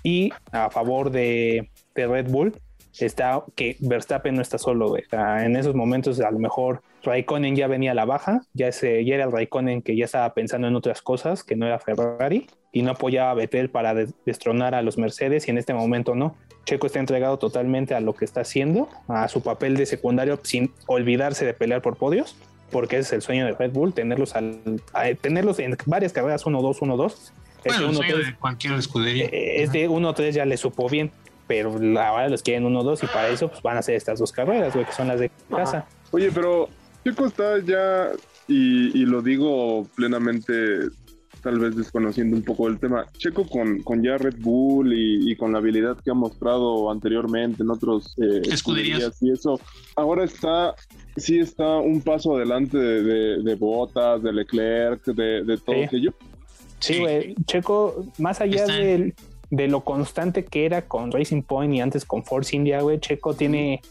Y 0.03 0.31
a 0.51 0.69
favor 0.69 1.11
de, 1.11 1.69
de 1.95 2.07
Red 2.07 2.29
Bull 2.29 2.53
está 2.99 3.43
que 3.55 3.75
Verstappen 3.79 4.35
no 4.35 4.41
está 4.41 4.57
solo, 4.57 4.89
güey. 4.89 5.03
En 5.11 5.55
esos 5.55 5.73
momentos 5.75 6.19
a 6.19 6.29
lo 6.29 6.39
mejor 6.39 6.81
Raikkonen 7.03 7.55
ya 7.55 7.67
venía 7.67 7.91
a 7.91 7.95
la 7.95 8.05
baja, 8.05 8.41
ya, 8.53 8.67
ese, 8.67 9.03
ya 9.03 9.15
era 9.15 9.23
el 9.25 9.31
Raikkonen 9.31 9.81
que 9.81 9.95
ya 9.97 10.05
estaba 10.05 10.33
pensando 10.33 10.67
en 10.67 10.75
otras 10.75 11.01
cosas, 11.01 11.43
que 11.43 11.55
no 11.55 11.65
era 11.65 11.79
Ferrari, 11.79 12.47
y 12.71 12.81
no 12.81 12.91
apoyaba 12.91 13.31
a 13.31 13.33
Vettel 13.33 13.69
para 13.69 13.93
des- 13.93 14.13
destronar 14.25 14.73
a 14.75 14.81
los 14.81 14.97
Mercedes, 14.97 15.47
y 15.47 15.51
en 15.51 15.57
este 15.57 15.73
momento 15.73 16.15
no. 16.15 16.35
Checo 16.65 16.87
está 16.87 16.99
entregado 16.99 17.37
totalmente 17.39 17.93
a 17.93 17.99
lo 17.99 18.13
que 18.13 18.23
está 18.25 18.41
haciendo, 18.41 18.87
a 19.09 19.27
su 19.27 19.41
papel 19.41 19.75
de 19.75 19.85
secundario, 19.85 20.39
sin 20.43 20.71
olvidarse 20.87 21.45
de 21.45 21.53
pelear 21.53 21.81
por 21.81 21.97
podios, 21.97 22.37
porque 22.73 22.97
es 22.97 23.13
el 23.13 23.21
sueño 23.21 23.45
de 23.45 23.53
Red 23.53 23.71
Bull, 23.71 23.93
tenerlos, 23.93 24.35
al, 24.35 24.59
a- 24.93 25.13
tenerlos 25.13 25.59
en 25.59 25.77
varias 25.85 26.11
carreras 26.11 26.43
1-2, 26.45 26.79
1-2. 26.79 26.81
Bueno, 26.95 27.13
Este 27.63 27.77
el 27.77 27.89
1-3 27.91 27.93
sueño 27.95 28.17
de 28.17 28.35
cualquier 28.35 28.73
escudería. 28.73 29.25
eh, 29.31 29.63
Este 29.63 29.87
1-3 29.87 30.31
ya 30.31 30.45
le 30.45 30.57
supo 30.57 30.89
bien, 30.89 31.11
pero 31.47 31.71
ahora 32.01 32.27
los 32.27 32.43
quieren 32.43 32.65
1-2 32.65 33.03
y 33.03 33.07
para 33.07 33.29
eso 33.29 33.47
pues, 33.47 33.61
van 33.61 33.77
a 33.77 33.79
hacer 33.79 33.95
estas 33.95 34.19
dos 34.19 34.33
carreras, 34.33 34.73
güey, 34.73 34.85
que 34.85 34.91
son 34.91 35.07
las 35.07 35.19
de 35.21 35.31
casa. 35.49 35.85
Oye, 36.11 36.29
pero 36.33 36.67
Checo 37.05 37.25
está 37.27 37.59
ya, 37.59 38.09
y, 38.47 38.97
y 39.01 39.05
lo 39.05 39.21
digo 39.21 39.87
plenamente, 39.95 40.53
tal 41.43 41.59
vez 41.59 41.75
desconociendo 41.75 42.35
un 42.37 42.43
poco 42.43 42.67
el 42.67 42.79
tema, 42.79 43.05
Checo 43.17 43.45
con, 43.47 43.83
con 43.83 44.01
ya 44.01 44.17
Red 44.17 44.37
Bull 44.39 44.93
y, 44.93 45.31
y 45.31 45.35
con 45.35 45.51
la 45.51 45.57
habilidad 45.59 45.97
que 46.03 46.09
ha 46.11 46.13
mostrado 46.13 46.89
anteriormente 46.89 47.63
en 47.63 47.69
otros 47.69 48.15
eh, 48.17 48.41
Escuderías. 48.51 49.21
y 49.21 49.31
eso, 49.31 49.59
ahora 49.95 50.23
está, 50.23 50.73
sí 51.17 51.39
está 51.39 51.77
un 51.77 52.01
paso 52.01 52.35
adelante 52.37 52.77
de, 52.77 53.03
de, 53.43 53.55
de 54.23 54.31
Leclerc, 54.33 55.03
de, 55.05 55.43
de 55.43 55.57
todos 55.57 55.89
Sí. 55.89 55.95
ellos. 55.97 56.13
Sí, 56.79 56.99
güey, 56.99 57.35
Checo, 57.45 58.05
más 58.17 58.41
allá 58.41 58.61
Está- 58.61 58.73
del- 58.73 59.13
de 59.49 59.67
lo 59.67 59.81
constante 59.81 60.45
que 60.45 60.65
era 60.65 60.87
con 60.87 61.11
Racing 61.11 61.43
Point 61.43 61.75
y 61.75 61.79
antes 61.79 62.05
con 62.05 62.23
Force 62.23 62.55
India, 62.55 62.81
güey, 62.81 62.99
Checo 62.99 63.35
tiene, 63.35 63.81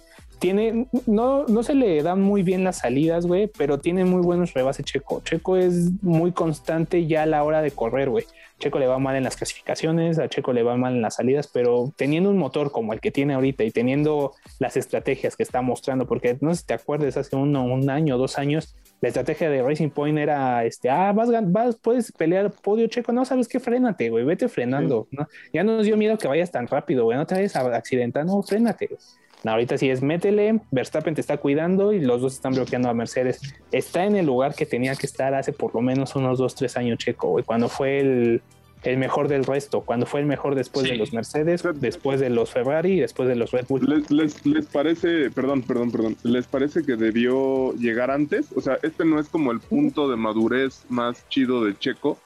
tiene, 0.42 0.88
no, 1.06 1.46
no 1.46 1.62
se 1.62 1.72
le 1.72 2.02
dan 2.02 2.20
muy 2.20 2.42
bien 2.42 2.64
las 2.64 2.78
salidas, 2.78 3.26
güey, 3.26 3.46
pero 3.46 3.78
tiene 3.78 4.04
muy 4.04 4.22
buenos 4.22 4.52
rebases 4.54 4.84
Checo. 4.84 5.22
Checo 5.22 5.56
es 5.56 6.02
muy 6.02 6.32
constante 6.32 7.06
ya 7.06 7.22
a 7.22 7.26
la 7.26 7.44
hora 7.44 7.62
de 7.62 7.70
correr, 7.70 8.10
güey. 8.10 8.24
Checo 8.58 8.80
le 8.80 8.88
va 8.88 8.98
mal 8.98 9.14
en 9.14 9.22
las 9.22 9.36
clasificaciones, 9.36 10.18
a 10.18 10.28
Checo 10.28 10.52
le 10.52 10.64
va 10.64 10.76
mal 10.76 10.94
en 10.94 11.02
las 11.02 11.14
salidas, 11.14 11.46
pero 11.46 11.92
teniendo 11.94 12.28
un 12.28 12.38
motor 12.38 12.72
como 12.72 12.92
el 12.92 12.98
que 12.98 13.12
tiene 13.12 13.34
ahorita 13.34 13.62
y 13.62 13.70
teniendo 13.70 14.32
las 14.58 14.76
estrategias 14.76 15.36
que 15.36 15.44
está 15.44 15.62
mostrando, 15.62 16.08
porque 16.08 16.36
no 16.40 16.52
sé 16.52 16.62
si 16.62 16.66
te 16.66 16.74
acuerdas, 16.74 17.16
hace 17.16 17.36
uno, 17.36 17.64
un 17.64 17.88
año, 17.88 18.18
dos 18.18 18.36
años, 18.36 18.74
la 19.00 19.08
estrategia 19.08 19.48
de 19.48 19.62
Racing 19.62 19.90
Point 19.90 20.18
era, 20.18 20.64
este, 20.64 20.90
ah, 20.90 21.12
vas, 21.12 21.28
vas 21.52 21.76
puedes 21.76 22.10
pelear 22.10 22.50
podio 22.50 22.88
checo, 22.88 23.12
no, 23.12 23.24
sabes 23.24 23.46
qué, 23.46 23.60
frénate, 23.60 24.10
güey, 24.10 24.24
vete 24.24 24.48
frenando, 24.48 25.06
¿no? 25.12 25.28
Ya 25.52 25.62
nos 25.62 25.86
dio 25.86 25.96
miedo 25.96 26.18
que 26.18 26.26
vayas 26.26 26.50
tan 26.50 26.66
rápido, 26.66 27.04
güey, 27.04 27.16
no 27.16 27.26
te 27.26 27.36
vayas 27.36 27.54
a 27.54 27.76
accidentar, 27.76 28.26
no, 28.26 28.42
frénate, 28.42 28.88
güey. 28.88 28.98
No, 29.44 29.50
ahorita 29.52 29.76
sí 29.76 29.90
es 29.90 30.02
métele, 30.02 30.60
Verstappen 30.70 31.14
te 31.14 31.20
está 31.20 31.36
cuidando 31.38 31.92
y 31.92 32.00
los 32.00 32.20
dos 32.20 32.34
están 32.34 32.54
bloqueando 32.54 32.88
a 32.88 32.94
Mercedes. 32.94 33.40
Está 33.72 34.04
en 34.04 34.14
el 34.16 34.26
lugar 34.26 34.54
que 34.54 34.66
tenía 34.66 34.94
que 34.94 35.06
estar 35.06 35.34
hace 35.34 35.52
por 35.52 35.74
lo 35.74 35.80
menos 35.80 36.14
unos 36.14 36.38
dos, 36.38 36.54
tres 36.54 36.76
años 36.76 36.98
Checo, 36.98 37.28
güey, 37.28 37.44
cuando 37.44 37.68
fue 37.68 37.98
el, 37.98 38.42
el 38.84 38.96
mejor 38.98 39.26
del 39.26 39.44
resto, 39.44 39.80
cuando 39.80 40.06
fue 40.06 40.20
el 40.20 40.26
mejor 40.26 40.54
después 40.54 40.84
Sí. 40.86 40.92
de 40.92 40.96
los 40.96 41.12
Mercedes, 41.12 41.62
después 41.74 42.20
de 42.20 42.30
los 42.30 42.50
Ferrari 42.50 42.92
y 42.92 43.00
después 43.00 43.28
de 43.28 43.34
los 43.34 43.50
Red 43.50 43.66
Bull. 43.68 43.84
¿Les, 43.84 44.10
les, 44.12 44.46
les 44.46 44.66
parece, 44.66 45.28
perdón, 45.30 45.62
perdón, 45.62 45.90
perdón, 45.90 46.16
les 46.22 46.46
parece 46.46 46.84
que 46.84 46.94
debió 46.94 47.72
llegar 47.74 48.12
antes? 48.12 48.46
O 48.54 48.60
sea, 48.60 48.78
este 48.84 49.04
no 49.04 49.18
es 49.18 49.28
como 49.28 49.50
el 49.50 49.58
punto 49.58 50.08
de 50.08 50.14
madurez 50.16 50.84
más 50.88 51.28
chido 51.28 51.64
de 51.64 51.76
Checo. 51.76 52.16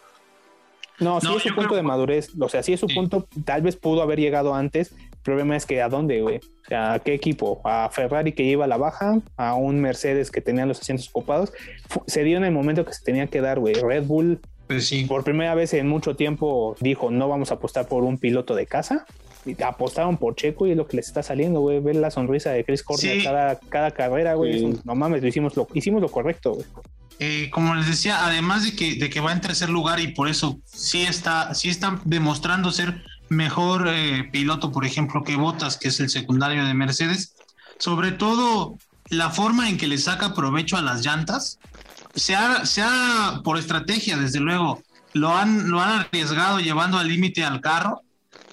No, 0.99 1.21
sí 1.21 1.27
No, 1.27 1.37
es 1.37 1.43
su 1.43 1.49
punto 1.51 1.69
creo- 1.69 1.77
de 1.77 1.83
madurez. 1.83 2.31
O 2.39 2.49
sea, 2.49 2.63
sí 2.63 2.73
es 2.73 2.81
su 2.81 2.89
Sí. 2.89 2.95
punto. 2.95 3.27
Tal 3.45 3.61
vez 3.63 3.77
pudo 3.77 4.01
haber 4.03 4.19
llegado 4.19 4.55
antes. 4.55 4.95
El 5.27 5.33
problema 5.33 5.57
es 5.57 5.67
que 5.67 5.83
a 5.83 5.89
dónde, 5.89 6.21
güey. 6.23 6.41
¿a 6.71 7.01
qué 7.05 7.15
equipo? 7.15 7.61
A 7.65 7.89
Ferrari 7.91 8.31
que 8.33 8.45
lleva 8.45 8.67
a 8.67 8.69
la 8.69 8.77
baja, 8.77 9.19
a 9.37 9.55
un 9.55 9.81
Mercedes 9.81 10.31
que 10.31 10.41
tenía 10.41 10.67
los 10.67 10.79
asientos 10.81 11.09
ocupados. 11.09 11.53
Se 12.07 12.23
dio 12.23 12.37
en 12.37 12.45
el 12.45 12.53
momento 12.53 12.85
que 12.85 12.93
se 12.93 13.03
tenía 13.03 13.27
que 13.27 13.41
dar, 13.41 13.59
güey. 13.59 13.75
Red 13.75 14.05
Bull 14.05 14.41
Pues 14.69 14.87
sí. 14.87 15.05
por 15.05 15.25
primera 15.25 15.57
vez 15.57 15.75
en 15.75 15.89
mucho 15.89 16.15
tiempo 16.15 16.77
dijo 16.81 17.11
no 17.11 17.29
vamos 17.29 17.51
a 17.51 17.55
apostar 17.55 17.89
por 17.89 18.05
un 18.05 18.19
piloto 18.19 18.55
de 18.55 18.67
casa. 18.67 19.05
Y 19.45 19.61
apostaron 19.65 20.17
por 20.17 20.37
Checo 20.37 20.69
y 20.69 20.73
es 20.73 20.77
lo 20.77 20.87
que 20.87 20.97
les 20.97 21.09
está 21.09 21.25
saliendo, 21.25 21.59
güey. 21.61 21.81
Ver 21.81 21.97
la 21.97 22.13
sonrisa 22.13 22.51
de 22.53 22.65
Chris 22.65 22.85
Corner 22.85 23.17
Sí. 23.19 23.25
cada, 23.25 23.59
cada 23.59 23.91
carrera, 23.91 24.35
güey. 24.35 24.61
Sí. 24.61 24.81
No 24.85 24.95
mames, 24.95 25.23
lo 25.23 25.29
hicimos 25.29 25.57
lo, 25.57 25.67
hicimos 25.75 26.01
lo 26.01 26.09
correcto, 26.09 26.53
güey. 26.55 26.67
Eh, 27.19 27.49
como 27.51 27.75
les 27.75 27.87
decía, 27.89 28.27
además 28.27 28.65
de 28.65 28.77
que, 28.77 28.95
de 28.97 29.09
que 29.11 29.21
va 29.21 29.33
en 29.33 29.41
tercer 29.41 29.71
lugar 29.71 29.99
y 29.99 30.09
por 30.09 30.29
eso 30.29 30.61
sí 30.67 31.03
está, 31.03 31.53
sí 31.55 31.69
está 31.71 32.01
demostrando 32.05 32.71
ser 32.71 33.03
mejor 33.29 33.89
eh, 33.89 34.29
piloto, 34.33 34.73
por 34.73 34.85
ejemplo, 34.85 35.23
que 35.23 35.37
Bottas, 35.37 35.77
que 35.77 35.89
es 35.89 36.01
el 36.01 36.11
secundario 36.11 36.65
de 36.65 36.75
Mercedes. 36.75 37.35
Sobre 37.79 38.13
todo 38.13 38.79
la 39.09 39.31
forma 39.31 39.69
en 39.69 39.77
que 39.77 39.87
le 39.87 39.99
saca 39.99 40.35
provecho 40.35 40.77
a 40.77 40.83
las 40.83 41.05
llantas, 41.05 41.59
sea, 42.15 42.65
sea 42.67 43.41
por 43.45 43.59
estrategia, 43.59 44.17
desde 44.17 44.41
luego, 44.41 44.83
lo 45.13 45.37
han, 45.37 45.71
lo 45.71 45.81
han 45.81 46.01
arriesgado 46.01 46.61
llevando 46.61 46.99
al 46.99 47.09
límite 47.09 47.45
al 47.45 47.61
carro 47.61 48.03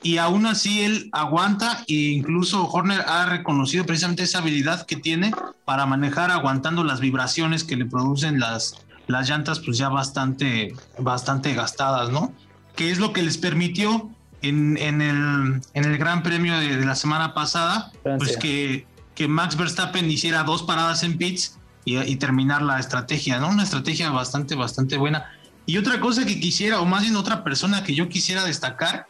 y 0.02 0.18
aún 0.18 0.46
así 0.46 0.82
él 0.82 1.10
aguanta 1.14 1.84
e 1.88 1.94
incluso 1.94 2.68
Horner 2.68 3.02
ha 3.08 3.26
reconocido 3.26 3.86
precisamente 3.86 4.24
esa 4.24 4.40
habilidad 4.40 4.86
que 4.86 4.98
tiene 4.98 5.32
para 5.66 5.86
manejar 5.86 6.30
aguantando 6.30 6.84
las 6.84 7.00
vibraciones 7.00 7.64
que 7.64 7.78
le 7.78 7.86
producen 7.86 8.40
las, 8.40 8.76
las 9.08 9.30
llantas 9.30 9.60
pues 9.60 9.78
ya 9.78 9.90
bastante, 9.90 10.76
bastante 11.00 11.54
gastadas, 11.54 12.10
¿no? 12.10 12.34
Que 12.76 12.92
es 12.92 13.00
lo 13.00 13.14
que 13.14 13.24
les 13.24 13.38
permitió 13.38 14.13
en, 14.44 14.78
en 14.78 15.02
el, 15.02 15.62
en 15.74 15.86
el 15.86 15.98
Gran 15.98 16.22
Premio 16.22 16.58
de, 16.60 16.78
de 16.78 16.86
la 16.86 16.96
semana 16.96 17.34
pasada, 17.34 17.92
Francia. 18.04 18.18
pues 18.18 18.38
que, 18.38 18.86
que 19.16 19.28
Max 19.28 19.58
Verstappen 19.58 20.10
hiciera 20.12 20.44
dos 20.44 20.64
paradas 20.64 21.04
en 21.04 21.18
pits 21.18 21.58
y, 21.86 21.98
y 21.98 22.16
terminar 22.18 22.62
la 22.62 22.80
estrategia, 22.80 23.40
¿no? 23.40 23.50
Una 23.50 23.64
estrategia 23.64 24.12
bastante, 24.12 24.56
bastante 24.56 24.98
buena. 24.98 25.26
Y 25.66 25.78
otra 25.78 26.00
cosa 26.00 26.26
que 26.26 26.40
quisiera, 26.40 26.82
o 26.82 26.86
más 26.86 27.02
bien 27.04 27.16
otra 27.16 27.44
persona 27.44 27.84
que 27.84 27.96
yo 27.96 28.10
quisiera 28.10 28.44
destacar, 28.44 29.08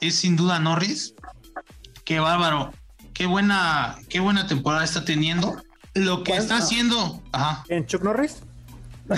es 0.00 0.16
sin 0.16 0.36
duda 0.36 0.58
Norris. 0.58 1.14
Qué 2.04 2.20
bárbaro, 2.20 2.72
qué 3.14 3.26
buena, 3.26 3.96
qué 4.08 4.20
buena 4.20 4.46
temporada 4.46 4.84
está 4.84 5.04
teniendo. 5.04 5.62
Lo 5.94 6.24
que 6.24 6.36
está 6.36 6.56
haciendo, 6.56 7.22
ajá. 7.32 7.64
¿En 7.68 7.86
Chuck 7.86 8.02
Norris? 8.02 8.42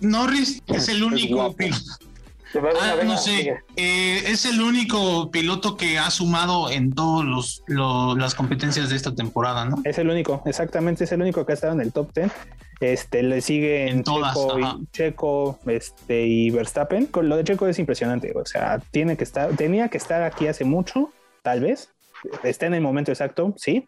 Norris 0.00 0.62
es 0.66 0.88
el 0.88 1.02
único 1.02 1.52
piloto. 1.54 1.82
Ah, 2.80 2.94
no 3.04 3.18
sé, 3.18 3.54
eh, 3.76 4.22
es 4.28 4.46
el 4.46 4.62
único 4.62 5.30
piloto 5.30 5.76
que 5.76 5.98
ha 5.98 6.10
sumado 6.10 6.70
en 6.70 6.94
todas 6.94 7.26
los, 7.26 7.62
lo- 7.66 8.16
las 8.16 8.34
competencias 8.34 8.88
de 8.88 8.96
esta 8.96 9.14
temporada, 9.14 9.66
¿no? 9.66 9.76
Es 9.84 9.98
el 9.98 10.08
único, 10.08 10.42
exactamente, 10.46 11.04
es 11.04 11.12
el 11.12 11.20
único 11.20 11.44
que 11.44 11.52
ha 11.52 11.54
estado 11.54 11.74
en 11.74 11.82
el 11.82 11.92
top 11.92 12.14
10. 12.14 12.32
Este, 12.80 13.22
le 13.22 13.40
sigue 13.42 13.88
En 13.90 14.02
todas, 14.04 14.34
Checo, 14.34 14.58
y, 14.58 14.86
Checo 14.92 15.58
este, 15.66 16.26
y 16.26 16.50
Verstappen. 16.50 17.06
Con 17.06 17.28
lo 17.28 17.36
de 17.36 17.44
Checo 17.44 17.68
es 17.68 17.78
impresionante, 17.78 18.32
o 18.34 18.46
sea, 18.46 18.78
tiene 18.90 19.16
que 19.18 19.24
estar, 19.24 19.50
tenía 19.56 19.88
que 19.88 19.98
estar 19.98 20.22
aquí 20.22 20.46
hace 20.46 20.64
mucho, 20.64 21.10
tal 21.42 21.60
vez. 21.60 21.90
Está 22.42 22.64
en 22.66 22.74
el 22.74 22.80
momento 22.80 23.10
exacto, 23.12 23.52
sí. 23.58 23.86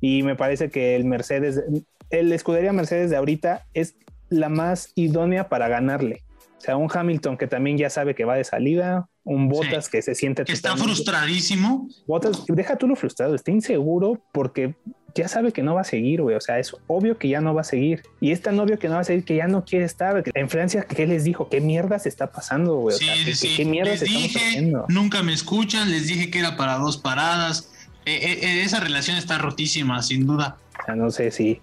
Y 0.00 0.22
me 0.22 0.36
parece 0.36 0.70
que 0.70 0.96
el 0.96 1.04
Mercedes, 1.04 1.62
el 2.10 2.32
escudería 2.32 2.72
Mercedes 2.72 3.10
de 3.10 3.16
ahorita 3.16 3.66
es 3.74 3.96
la 4.28 4.48
más 4.48 4.92
idónea 4.94 5.48
para 5.48 5.68
ganarle. 5.68 6.22
O 6.58 6.60
sea, 6.62 6.76
un 6.76 6.90
Hamilton 6.92 7.38
que 7.38 7.46
también 7.46 7.78
ya 7.78 7.88
sabe 7.88 8.14
que 8.14 8.24
va 8.26 8.36
de 8.36 8.44
salida, 8.44 9.08
un 9.24 9.48
Bottas 9.48 9.88
que 9.88 10.02
se 10.02 10.14
siente 10.14 10.44
Que 10.44 10.52
está 10.52 10.76
frustradísimo. 10.76 11.88
Bottas, 12.06 12.44
deja 12.48 12.76
tú 12.76 12.86
lo 12.86 12.96
frustrado, 12.96 13.34
está 13.34 13.50
inseguro 13.50 14.22
porque 14.32 14.74
ya 15.14 15.26
sabe 15.26 15.52
que 15.52 15.62
no 15.62 15.74
va 15.74 15.80
a 15.80 15.84
seguir, 15.84 16.22
güey. 16.22 16.36
O 16.36 16.40
sea, 16.40 16.58
es 16.58 16.74
obvio 16.86 17.18
que 17.18 17.28
ya 17.28 17.40
no 17.40 17.54
va 17.54 17.62
a 17.62 17.64
seguir. 17.64 18.02
Y 18.20 18.32
es 18.32 18.42
tan 18.42 18.58
obvio 18.60 18.78
que 18.78 18.88
no 18.88 18.94
va 18.94 19.00
a 19.00 19.04
seguir 19.04 19.24
que 19.24 19.36
ya 19.36 19.48
no 19.48 19.64
quiere 19.64 19.84
estar. 19.84 20.22
En 20.34 20.48
Francia, 20.50 20.82
¿qué 20.84 21.06
les 21.06 21.24
dijo? 21.24 21.48
¿Qué 21.48 21.60
mierda 21.60 21.98
se 21.98 22.08
está 22.08 22.30
pasando, 22.30 22.76
güey? 22.76 22.94
O 22.94 22.98
Sí, 22.98 23.06
sea, 23.06 23.14
sí, 23.16 23.24
¿qué, 23.24 23.34
sí. 23.34 23.54
qué 23.56 23.64
mierda 23.64 23.90
les 23.92 24.00
se 24.00 24.06
dije, 24.06 24.72
nunca 24.88 25.22
me 25.22 25.32
escuchan, 25.32 25.90
les 25.90 26.06
dije 26.06 26.30
que 26.30 26.38
era 26.40 26.56
para 26.56 26.76
dos 26.76 26.96
paradas. 26.98 27.72
Eh, 28.06 28.14
eh, 28.22 28.38
eh, 28.42 28.62
esa 28.62 28.80
relación 28.80 29.16
está 29.16 29.38
rotísima, 29.38 30.02
sin 30.02 30.26
duda. 30.26 30.56
O 30.82 30.84
sea, 30.86 30.94
no 30.96 31.10
sé 31.10 31.30
si 31.30 31.60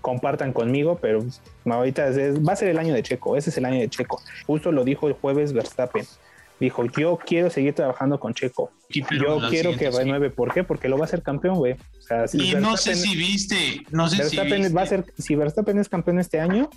compartan 0.00 0.52
conmigo, 0.52 0.98
pero 1.00 1.24
ahorita 1.66 2.08
es- 2.08 2.38
va 2.46 2.52
a 2.52 2.56
ser 2.56 2.68
el 2.68 2.78
año 2.78 2.94
de 2.94 3.02
Checo. 3.02 3.36
Ese 3.36 3.50
es 3.50 3.58
el 3.58 3.64
año 3.66 3.80
de 3.80 3.88
Checo. 3.90 4.22
Justo 4.46 4.72
lo 4.72 4.84
dijo 4.84 5.08
el 5.08 5.14
jueves 5.14 5.52
Verstappen. 5.52 6.06
Dijo, 6.58 6.84
yo 6.84 7.18
quiero 7.24 7.48
seguir 7.48 7.74
trabajando 7.74 8.20
con 8.20 8.34
Checo. 8.34 8.70
Yo 8.90 9.04
quiero 9.48 9.76
que 9.76 9.90
sí. 9.90 9.96
renueve. 9.98 10.28
¿Por 10.30 10.52
qué? 10.52 10.62
Porque 10.62 10.88
lo 10.90 10.98
va 10.98 11.04
a 11.04 11.06
hacer 11.06 11.22
campeón, 11.22 11.56
güey. 11.56 11.72
O 11.72 12.02
sea, 12.02 12.28
si 12.28 12.50
Y 12.50 12.54
no 12.54 12.76
sé 12.76 12.94
si 12.96 13.16
viste, 13.16 13.82
no 13.90 14.08
sé 14.10 14.16
si 14.28 14.38
viste, 14.38 14.68
va 14.68 14.82
a 14.82 14.86
ser, 14.86 15.06
si 15.18 15.34
Verstappen 15.36 15.78
es 15.78 15.88
campeón 15.88 16.18
este 16.18 16.38
año, 16.38 16.68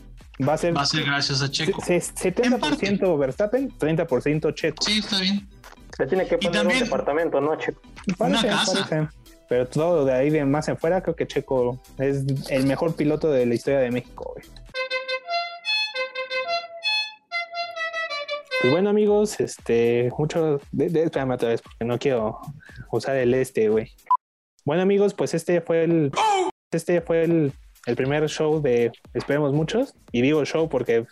va 0.47 0.53
a 0.53 0.57
ser, 0.57 0.75
va 0.75 0.81
a 0.83 0.85
ser 0.85 1.03
gracias 1.03 1.41
a 1.41 1.51
Checo. 1.51 1.81
se- 1.83 1.99
se- 1.99 2.13
70% 2.33 3.17
Verstappen, 3.17 3.69
30% 3.77 4.51
Checo. 4.51 4.83
Sí, 4.85 4.99
está 4.99 5.19
bien. 5.19 5.47
Se 5.97 6.07
tiene 6.07 6.25
que 6.25 6.35
Y 6.35 6.37
poner 6.39 6.53
también- 6.61 6.77
un 6.79 6.83
departamento, 6.85 7.39
¿no, 7.41 7.55
Checo? 7.55 7.81
Parece, 8.17 8.47
Una 8.47 8.57
casa. 8.57 8.87
parece. 8.89 9.07
Pero 9.49 9.67
todo 9.67 10.05
de 10.05 10.13
ahí 10.13 10.29
de 10.29 10.43
más 10.45 10.67
en 10.67 10.77
fuera, 10.77 11.01
creo 11.03 11.15
que 11.15 11.27
Checo 11.27 11.79
es 11.99 12.23
el 12.49 12.65
mejor 12.65 12.95
piloto 12.95 13.29
de 13.31 13.45
la 13.45 13.53
historia 13.53 13.79
de 13.79 13.91
México, 13.91 14.33
güey. 14.33 14.45
Pues 18.61 18.71
bueno, 18.73 18.89
amigos, 18.89 19.39
este, 19.41 20.09
mucho. 20.17 20.59
De, 20.71 20.89
de- 20.89 21.03
espérame 21.03 21.31
otra 21.31 21.49
vez, 21.49 21.61
porque 21.61 21.83
no 21.85 21.99
quiero 21.99 22.39
usar 22.91 23.17
el 23.17 23.33
este, 23.33 23.67
güey. 23.67 23.91
Bueno, 24.63 24.81
amigos, 24.83 25.13
pues 25.13 25.33
este 25.33 25.59
fue 25.61 25.83
el. 25.83 26.11
Este 26.71 27.01
fue 27.01 27.23
el, 27.25 27.51
el 27.85 27.95
primer 27.95 28.27
show 28.29 28.61
de 28.61 28.91
Esperemos 29.13 29.51
Muchos. 29.53 29.93
Y 30.13 30.21
digo 30.21 30.43
show 30.45 30.69
porque 30.69 31.05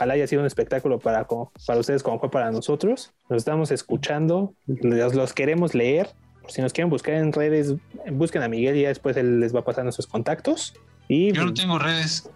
ojalá 0.00 0.14
haya 0.14 0.26
sido 0.26 0.40
un 0.40 0.46
espectáculo 0.46 0.98
para, 0.98 1.26
para 1.26 1.78
ustedes 1.78 2.02
como 2.02 2.18
fue 2.18 2.30
para 2.30 2.50
nosotros. 2.50 3.12
Nos 3.28 3.36
estamos 3.36 3.70
escuchando, 3.70 4.54
los, 4.66 5.14
los 5.14 5.34
queremos 5.34 5.74
leer. 5.74 6.08
Si 6.48 6.62
nos 6.62 6.72
quieren 6.72 6.88
buscar 6.88 7.14
en 7.14 7.34
redes, 7.34 7.74
busquen 8.10 8.42
a 8.42 8.48
Miguel 8.48 8.76
y 8.76 8.82
ya 8.82 8.88
después 8.88 9.14
él 9.18 9.40
les 9.40 9.54
va 9.54 9.60
a 9.60 9.64
pasar 9.64 9.84
nuestros 9.84 10.06
contactos. 10.06 10.72
Y 11.06 11.32
Yo 11.32 11.44
no 11.44 11.52
tengo 11.52 11.78
redes. 11.78 12.30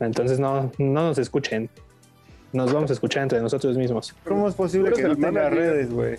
entonces 0.00 0.40
no, 0.40 0.72
no 0.78 1.02
nos 1.08 1.18
escuchen. 1.18 1.68
Nos 2.54 2.72
vamos 2.72 2.88
a 2.88 2.94
escuchar 2.94 3.22
entre 3.24 3.42
nosotros 3.42 3.76
mismos. 3.76 4.14
¿Cómo 4.24 4.48
es 4.48 4.54
posible 4.54 4.90
que 4.92 5.02
no 5.02 5.10
el 5.10 5.16
tenga 5.16 5.30
manager. 5.32 5.58
redes, 5.58 5.92
güey? 5.92 6.16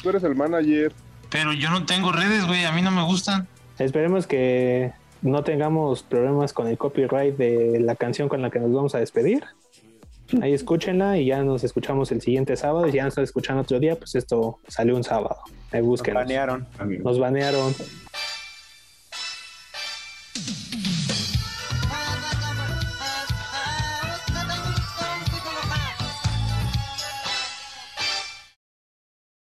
Tú 0.00 0.10
eres 0.10 0.22
el 0.22 0.36
manager. 0.36 0.92
Pero 1.28 1.52
yo 1.52 1.70
no 1.70 1.86
tengo 1.86 2.12
redes, 2.12 2.46
güey. 2.46 2.64
A 2.64 2.70
mí 2.70 2.82
no 2.82 2.92
me 2.92 3.02
gustan. 3.02 3.48
Esperemos 3.80 4.28
que 4.28 4.92
no 5.22 5.42
tengamos 5.42 6.04
problemas 6.04 6.52
con 6.52 6.68
el 6.68 6.78
copyright 6.78 7.36
de 7.36 7.80
la 7.80 7.96
canción 7.96 8.28
con 8.28 8.40
la 8.42 8.50
que 8.50 8.60
nos 8.60 8.72
vamos 8.72 8.94
a 8.94 8.98
despedir. 9.00 9.42
Ahí 10.40 10.52
escúchenla 10.52 11.18
y 11.18 11.26
ya 11.26 11.42
nos 11.42 11.64
escuchamos 11.64 12.10
el 12.12 12.20
siguiente 12.20 12.56
sábado. 12.56 12.86
Y 12.86 12.90
si 12.90 12.96
ya 12.96 13.04
nos 13.04 13.12
están 13.12 13.24
escuchando 13.24 13.62
otro 13.62 13.78
día, 13.78 13.96
pues 13.96 14.14
esto 14.14 14.58
salió 14.68 14.96
un 14.96 15.04
sábado. 15.04 15.36
Ahí 15.70 15.80
Nos 15.80 15.88
búsquenos. 15.88 16.22
banearon. 16.22 16.66
Nos 17.02 17.18
banearon. 17.18 17.72